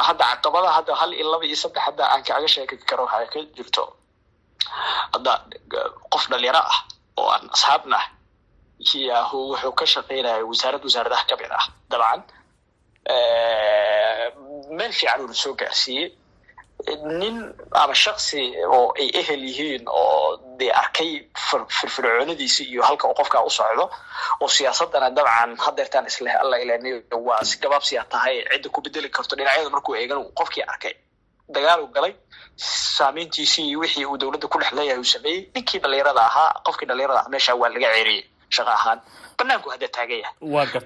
hadda 0.08 0.24
caqabada 0.32 0.68
hadda 0.78 0.92
hal 1.00 1.10
iyo 1.18 1.26
laba 1.32 1.44
iyo 1.48 1.56
saddex 1.62 1.82
hadda 1.88 2.04
aan 2.12 2.22
kaaga 2.28 2.48
sheegi 2.54 2.76
karo 2.90 3.02
waxay 3.08 3.28
ka 3.32 3.38
jirto. 3.56 3.84
Hadda 5.14 5.32
qof 6.12 6.24
dhalinyaro 6.30 6.62
ah 6.72 6.78
oo 7.20 7.28
aan 7.34 7.44
asxaabna 7.54 7.98
yahu 8.80 9.38
wuxuu 9.52 9.72
ka 9.78 9.86
shaqeynaya 9.86 10.44
wasaarad 10.50 10.82
wasaaradaha 10.84 11.24
ka 11.30 11.36
mid 11.40 11.50
ah. 11.58 11.64
Dabcan 11.90 12.20
meel 14.76 14.92
fiican 14.98 15.20
uuna 15.20 15.34
soo 15.34 15.54
gaarsiiyey. 15.60 16.08
Nin 17.20 17.36
ama 17.82 17.94
shaksi 17.94 18.40
oo 18.66 18.92
ay 19.00 19.08
ehel 19.20 19.42
yihiin 19.48 19.84
oo 19.88 20.36
dee 20.58 20.70
arkay 20.82 21.10
firfircoonadiisi 21.76 22.64
iyo 22.72 22.82
halka 22.82 23.08
uu 23.08 23.14
qofkaa 23.20 23.42
u 23.44 23.50
socdo 23.50 23.84
oo 24.40 24.48
siyaasadana 24.48 25.10
dabcan 25.16 25.56
hadeertaan 25.64 26.06
isleh 26.06 26.34
alla 26.42 26.56
ilaniyo 26.58 26.96
waa 27.26 27.44
si 27.44 27.58
gabaabsiyaa 27.62 28.04
tahay 28.12 28.36
cidda 28.52 28.68
ku 28.74 28.80
bedeli 28.80 29.08
karto 29.10 29.36
dhinacyada 29.36 29.70
markuu 29.70 29.94
eegan 30.00 30.24
qofkii 30.38 30.64
arkay. 30.72 30.94
Dagaal 31.54 31.86
galay 31.94 32.14
saameyntiisii 32.56 33.76
wixii 33.76 34.06
uu 34.06 34.16
dowladda 34.16 34.48
ku 34.48 34.58
dhex 34.58 34.72
leeyahay 34.72 34.98
uu 35.02 35.04
sameeyey 35.14 35.50
ninkii 35.54 35.78
dhalinyarada 35.84 36.20
ahaa 36.30 36.50
qofkii 36.66 36.86
dhalinyarada 36.88 37.20
ah 37.24 37.28
meesha 37.28 37.54
waa 37.60 37.68
laga 37.68 37.88
ceeriyey 37.94 38.24
shaqa 38.56 38.72
ahaan 38.78 38.98
banaanku 39.38 39.68
hadda 39.74 39.88
taagan 39.96 40.18
yahay. 40.22 40.34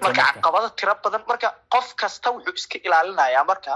Marka 0.05 0.23
caqabado 0.33 0.69
tiro 0.79 0.93
badan. 1.03 1.21
Marka 1.31 1.47
qof 1.73 1.87
kasta 2.01 2.27
wuxuu 2.35 2.53
iska 2.59 2.77
ilaalinayaa 2.87 3.43
marka. 3.51 3.73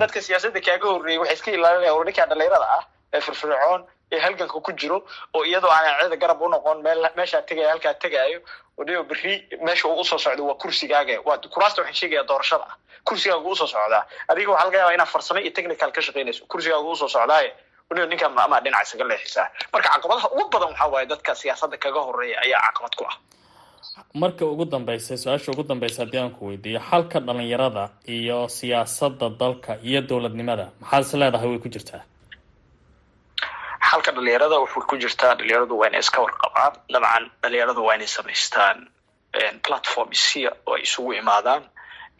Dadka 0.00 0.18
siyaasadda 0.26 0.60
kaaga 0.66 0.86
horreeyey 0.92 1.18
waxay 1.22 1.34
iska 1.38 1.50
ilaalinaya 1.56 1.92
or 1.96 2.04
ninkaa 2.08 2.26
dhalinyarada 2.30 2.66
ah 2.78 2.82
ee 3.16 3.20
firfircoon 3.26 3.80
ee 4.14 4.18
halganka 4.24 4.60
ku 4.66 4.72
jiro 4.80 4.98
oo 5.36 5.42
iyadoo 5.50 5.70
aanan 5.76 6.00
cida 6.04 6.16
garab 6.22 6.40
u 6.42 6.48
noqon 6.54 6.78
meel 6.86 7.00
meeshaa 7.16 7.42
tegaya 7.48 7.68
halkaa 7.72 7.94
tegaayo 8.04 8.38
odhiyo 8.80 9.00
berri 9.10 9.34
meesha 9.66 9.88
uu 9.88 10.00
u 10.00 10.04
soo 10.04 10.18
socdo 10.24 10.42
waa 10.48 10.58
kursigaaga. 10.62 11.14
Waa 11.26 11.38
kuraasta 11.54 11.78
waxaan 11.82 11.98
sheegaya 12.00 12.22
doorashada. 12.30 12.66
Ah 12.70 12.76
kursigaaga 13.08 13.48
u 13.52 13.56
soo 13.60 13.66
socdaa. 13.74 14.02
Adiga 14.30 14.50
waxaa 14.52 14.66
laga 14.68 14.78
yaabaa 14.78 14.94
inaad 14.96 15.08
farsamo 15.14 15.40
iyo 15.40 15.52
technical 15.56 15.90
ka 15.96 16.00
shaqeynayso. 16.06 16.42
Kursigaaga 16.52 16.88
u 16.92 16.96
soo 17.00 17.08
socdaaye 17.16 17.50
odhiyo 17.92 18.06
ninka 18.10 18.26
ama 18.44 18.56
dhinac 18.64 18.82
isaga 18.86 19.04
leexisaa 19.10 19.46
marka 19.72 19.88
caqabadaha 19.94 20.28
ugu 20.34 20.44
badan 20.52 20.68
waxaa 20.72 20.88
waaye 20.94 21.06
dadka 21.12 21.30
siyaasadda 21.40 21.76
kaga 21.84 22.00
horreeya 22.06 22.36
ayaa 22.44 22.60
caqabad 22.66 22.94
ku 23.00 23.04
ah. 23.10 23.16
Marka 24.22 24.44
ugu 24.52 24.64
dambeysa 24.72 25.16
su'aasha 25.22 25.48
ugu 25.52 25.62
dambeysa 25.70 25.98
haddii 26.02 26.20
aan 26.22 26.30
ku 26.36 26.42
weydiiyo 26.48 26.80
xalka 26.90 27.18
dhalinyarada 27.26 27.84
iyo 28.16 28.38
siyaasadda 28.58 29.26
dalka 29.42 29.72
iyo 29.88 30.00
dowladnimada 30.10 30.66
maxaad 30.80 31.02
is 31.04 31.12
leedahay 31.20 31.48
way 31.52 31.58
ku 31.64 31.68
jirtaa? 31.74 32.02
Xalka 33.90 34.10
dhalinyarada 34.16 34.56
wuxuu 34.62 34.86
ku 34.90 34.96
jirtaa 35.02 35.34
dhalinyaradu 35.38 35.74
waa 35.80 35.88
inay 35.90 36.00
iska 36.04 36.18
warqabaan. 36.24 36.72
Dabcan 36.92 37.24
dhalinyaradu 37.42 37.80
waa 37.86 37.94
inay 37.98 38.06
samaystaan 38.16 38.78
platform 39.66 40.08
sia 40.24 40.50
oo 40.66 40.74
ay 40.76 40.82
isugu 40.88 41.12
imaadaan. 41.20 41.62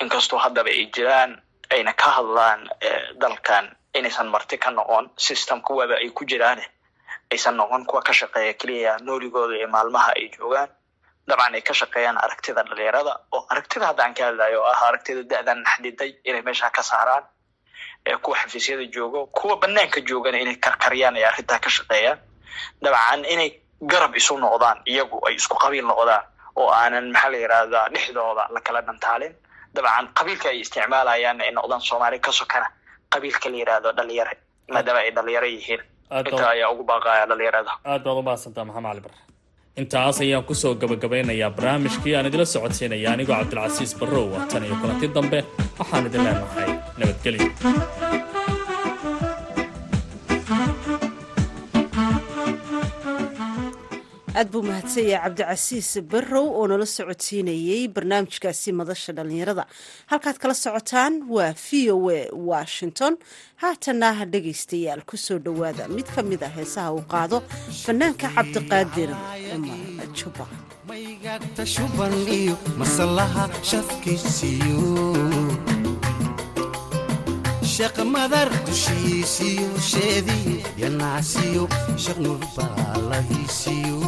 Inkastoo 0.03 0.39
haddaba 0.45 0.71
ay 0.71 0.87
jiraan 0.95 1.31
ayna 1.75 1.93
ka 2.03 2.09
hadlaan 2.17 2.61
dalkan 3.23 3.65
inaysan 3.95 4.29
marti 4.29 4.57
ka 4.59 4.71
noqon 4.71 5.11
system 5.17 5.61
kuwaba 5.61 5.95
ay 6.01 6.09
ku 6.11 6.25
jiraane 6.25 6.65
aysan 7.33 7.57
noqon 7.57 7.85
kuwa 7.85 8.03
ka 8.03 8.13
shaqeeya 8.13 8.55
keliya 8.55 8.97
nooligooda 9.05 9.57
iyo 9.57 9.69
maalmaha 9.69 10.13
ay 10.17 10.29
joogaan. 10.37 10.69
Dabcan 11.29 11.55
ay 11.55 11.63
ka 11.63 11.75
shaqeeyaan 11.75 12.17
aragtida 12.19 12.63
dhalinyarada 12.65 13.13
oo 13.33 13.47
aragtida 13.51 13.87
hadda 13.87 14.03
aan 14.05 14.15
ka 14.15 14.25
hadlayo 14.25 14.61
oo 14.61 14.67
ah 14.67 14.89
aragtida 14.89 15.23
da-dan 15.23 15.65
xadiday 15.65 16.17
inay 16.25 16.43
meesha 16.43 16.71
ka 16.71 16.83
saaraan 16.83 17.25
kuwa 18.23 18.37
xafiisyada 18.37 18.85
joogo 18.93 19.27
kuwa 19.27 19.57
banaanka 19.57 20.01
joogana 20.01 20.39
inay 20.41 20.57
karkariyaan 20.57 21.17
ay 21.17 21.25
arrintaa 21.25 21.59
ka 21.59 21.71
shaqeeyaan. 21.71 22.19
Dabcan 22.83 23.25
inay 23.25 23.61
garab 23.83 24.17
isu 24.17 24.39
noqdaan 24.39 24.83
iyagu 24.87 25.21
ay 25.29 25.35
isku 25.37 25.57
qabiil 25.57 25.85
noqdaan 25.87 26.25
oo 26.57 26.69
aanan 26.73 27.13
maxaa 27.13 27.31
la 27.31 27.37
yidhahdaa 27.39 27.89
dhexdooda 27.93 28.49
la 28.53 28.81
dhantaalin 28.83 29.35
dabcan 29.75 30.09
qabiilka 30.17 30.49
ay 30.49 30.61
isticmaalayaan 30.61 31.41
ay 31.41 31.51
noqdaan 31.53 31.81
soomaali 31.81 32.19
ka 32.21 32.33
sokana 32.33 32.67
qabiilka 33.15 33.47
la 33.53 33.57
yidhahdo 33.63 33.89
dhalinyare 33.99 34.35
maadaama 34.75 35.01
ay 35.05 35.11
dhalinyaro 35.17 35.49
yihiin. 35.57 35.81
inta 36.31 36.45
ayaa 36.55 36.69
ugu 36.75 36.85
baaqaya 36.91 37.25
dhalinyarada. 37.31 37.73
Aad 37.91 38.03
baad 38.07 38.19
umahadsantaa 38.23 38.65
maxamed 38.69 38.89
cali 38.91 39.01
bare 39.07 39.19
intaas 39.81 40.17
ayaan 40.25 40.45
ku 40.49 40.55
soo 40.63 40.73
gabagabeynayaa 40.83 41.51
barnaamijkii 41.57 42.15
aan 42.17 42.27
idila 42.31 42.45
socodsiinaya 42.55 43.09
anigoo 43.15 43.37
cabdilcasiis 43.41 43.93
barrow 44.01 44.27
ah 44.39 44.45
tan 44.53 44.65
iyo 44.69 44.77
kulanti 44.83 45.07
dambe. 45.17 45.39
Waxaan 45.79 46.07
idin 46.09 46.23
leenahay 46.27 46.71
nabadgelyo 46.99 47.47
aad 54.43 54.51
buu 54.53 54.63
mahadsan 54.67 55.07
yahay 55.13 55.23
cabdicasiis 55.31 55.91
barrow 56.13 56.47
oo 56.59 56.67
nala 56.71 56.87
socodsiinayey 56.97 57.83
barnaamijkaasi 57.97 58.71
madasha 58.81 59.13
dhallinyarada. 59.17 59.65
Halkaad 60.11 60.37
kala 60.43 60.55
socotaan 60.55 61.15
waa 61.35 61.53
v 61.65 61.91
o 61.95 62.11
a 62.11 62.21
washington. 62.51 63.15
Haatana 63.63 64.11
dhegaystayaal 64.33 65.03
ku 65.11 65.17
soo 65.17 65.39
dhowaada. 65.39 65.87
Mid 65.97 66.07
ka 66.15 66.23
mid 66.31 66.43
a 66.43 66.49
heesaha 66.57 66.91
uu 66.97 67.05
qaado 67.13 67.39
fanaanka 67.85 68.27
cabdiqaadir 68.37 69.11
cumar 69.51 70.09
juba 70.19 70.47
sheeq 77.83 77.99
madar 78.15 78.49
dushiisiyo 78.67 79.69
sheediyo 79.91 80.59
yanacsiyo 80.83 81.65
sheekh 82.03 82.19
nurbaalahisiyo 82.25 83.99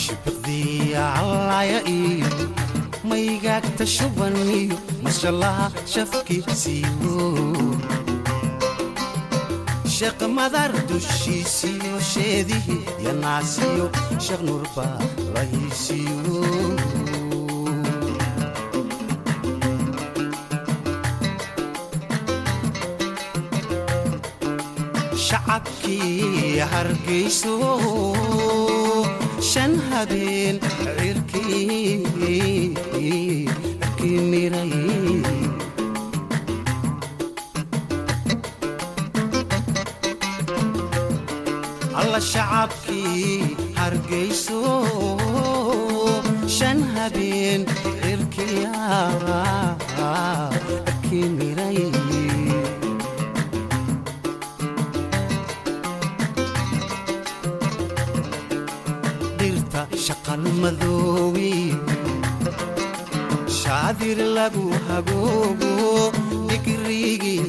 shibiqdiya 0.00 1.04
callaya 1.16 1.80
iyo 1.98 2.28
maygagta 3.08 3.84
shuban 3.86 4.34
iyo 4.60 4.76
masalaha 5.04 5.66
shafkiisiyo 5.92 7.16
sheekh 9.98 10.22
madaar 10.38 10.72
dushiisiyo 10.88 11.94
sheedihii 12.10 12.80
iyo 13.02 13.12
naasiyo 13.22 13.86
sheekh 14.24 14.42
nuurbaa 14.48 14.98
rahiisiyo. 15.34 16.42
Shan 29.50 29.72
habeen 29.90 30.56
cirkii 30.96 32.04
miray. 34.30 34.72
Alla 42.08 42.20
shacabkii 42.32 43.56
hargayso 43.78 44.60
shan 46.56 46.78
habeen 46.94 47.62
cirkiya 48.00 48.72
cirkii 49.94 51.28
miray. 51.38 51.78
Dhirta 59.40 59.82
shaqal 60.04 60.44
madoowi 60.62 61.52
shaadir 63.60 64.18
lagu 64.38 64.64
hagoogo 64.88 65.72
digrigii 66.50 67.46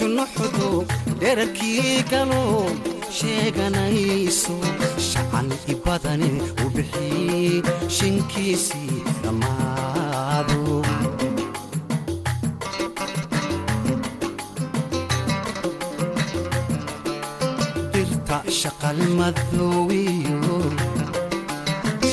shunuxdu 0.00 0.68
dherarkii 1.20 1.96
galo 2.10 2.42
sheeganayso. 3.16 4.54
Shacan 5.08 5.48
i 5.72 5.74
badani 5.84 6.30
u 6.64 6.66
bixii 6.74 7.62
shinkiisii 7.96 9.00
dhammaado. 9.22 10.80
Dirta 17.92 18.38
shaqal 18.60 19.00
madoowiyo 19.18 20.58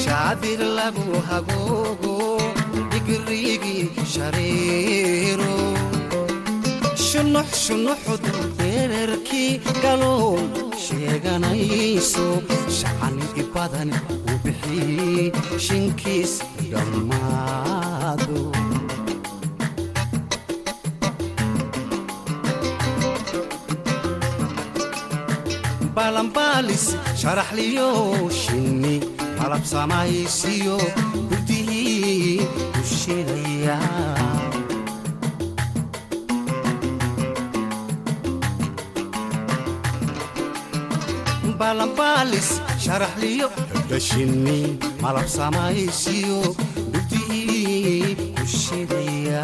shaadir 0.04 0.62
shareero 4.14 5.56
shunux 7.18 7.50
shunuxdu 7.66 8.32
dherarkii 8.58 9.54
galow 9.84 10.38
sheeganayso 10.86 12.26
shacan 12.78 13.16
i 13.42 13.44
badan 13.54 13.90
u 14.32 14.34
bixii 14.44 15.26
shinkiis 15.66 16.34
dhammaado 16.72 18.42
balanbaalis 25.96 26.86
sharaxliyo 27.22 27.90
shinni 28.42 28.96
malab 29.40 29.64
samaysiyo 29.74 30.78
gudihii 31.30 32.38
u 32.80 32.84
shidaya 32.98 33.78
balanbaalis 41.60 42.50
sharaxliyo 42.84 43.48
xudhashinni 43.74 44.60
malab 45.04 45.28
samaysiyo 45.38 46.40
gudihii 46.94 48.16
ku 48.38 48.44
shidaya 48.62 49.44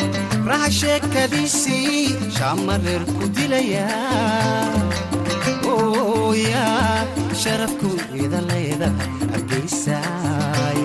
raha 0.51 0.69
sheekadiisii 0.79 2.01
shaamareer 2.37 3.03
ku 3.17 3.25
dilaya. 3.37 3.87
Ooya 5.73 6.65
sharafku 7.41 7.91
ida 8.23 8.39
leedahay 8.49 9.09
hargaysaay 9.33 10.81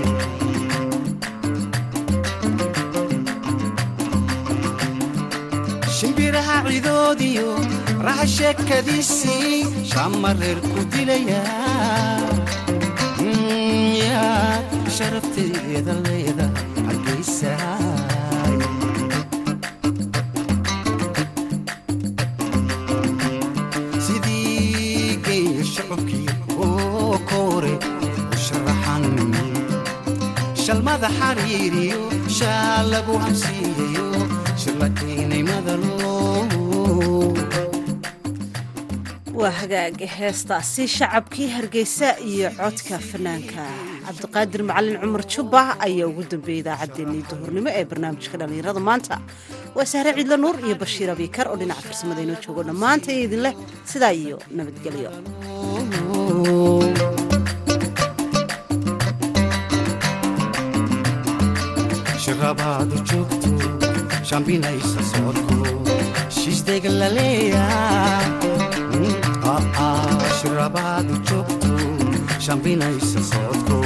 shimbiraha 5.99 6.57
cidoodiyo 6.69 7.49
raha 8.07 8.27
sheekadiisii 8.37 9.67
shaamareer 9.93 10.59
ku 10.73 10.81
dilaya. 10.93 11.43
Ya 14.03 14.25
sharafteeda 14.97 15.95
leedahay 16.07 16.65
hargaysaay 16.87 17.56
madalo 35.51 35.97
waa 39.41 39.51
hagaag 39.61 40.01
heestaasi 40.19 40.89
shacabkii 40.89 41.49
hargeysa 41.57 42.09
iyo 42.21 42.49
codka 42.57 42.99
fanaanka. 42.99 43.63
Cabdiqaadir 44.07 44.63
macalin 44.65 44.97
cumar 45.03 45.23
jubba 45.33 45.61
ayaa 45.87 46.09
ugu 46.09 46.23
dambeeyey 46.31 46.61
idaacaddeenii 46.65 47.23
duhurnimo 47.31 47.71
ee 47.79 47.85
barnaamijka 47.91 48.37
dhallinyarada 48.41 48.81
maanta. 48.89 49.17
Waa 49.77 49.85
sahre 49.93 50.13
ciidla 50.17 50.37
nuur 50.41 50.57
iyo 50.67 50.77
bashiir 50.83 51.11
abiikar 51.11 51.47
oo 51.53 51.57
dhinaca 51.61 51.83
farsamada 51.89 52.21
inoo 52.25 52.41
joogo 52.45 52.63
dhammaanta 52.69 53.13
iyo 53.13 53.25
idin 53.29 53.43
leh 53.47 53.55
sidaa 53.85 54.13
iyo 54.23 54.37
nabadgelyo 54.57 55.11
shirabaadu 62.47 62.97
joogto 63.11 63.49
shambinaysa 64.29 65.01
soodko 65.13 65.57
shiisdega 66.37 66.91
laleeya 67.01 67.65
shirabaadu 70.41 71.15
joogto 71.29 71.71
shambinaysa 72.47 73.21
soodko 73.31 73.79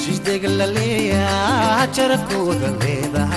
shiisdega 0.00 0.48
laleeya 0.58 1.28
jarabkooda 1.98 2.70
leedahay 2.82 3.34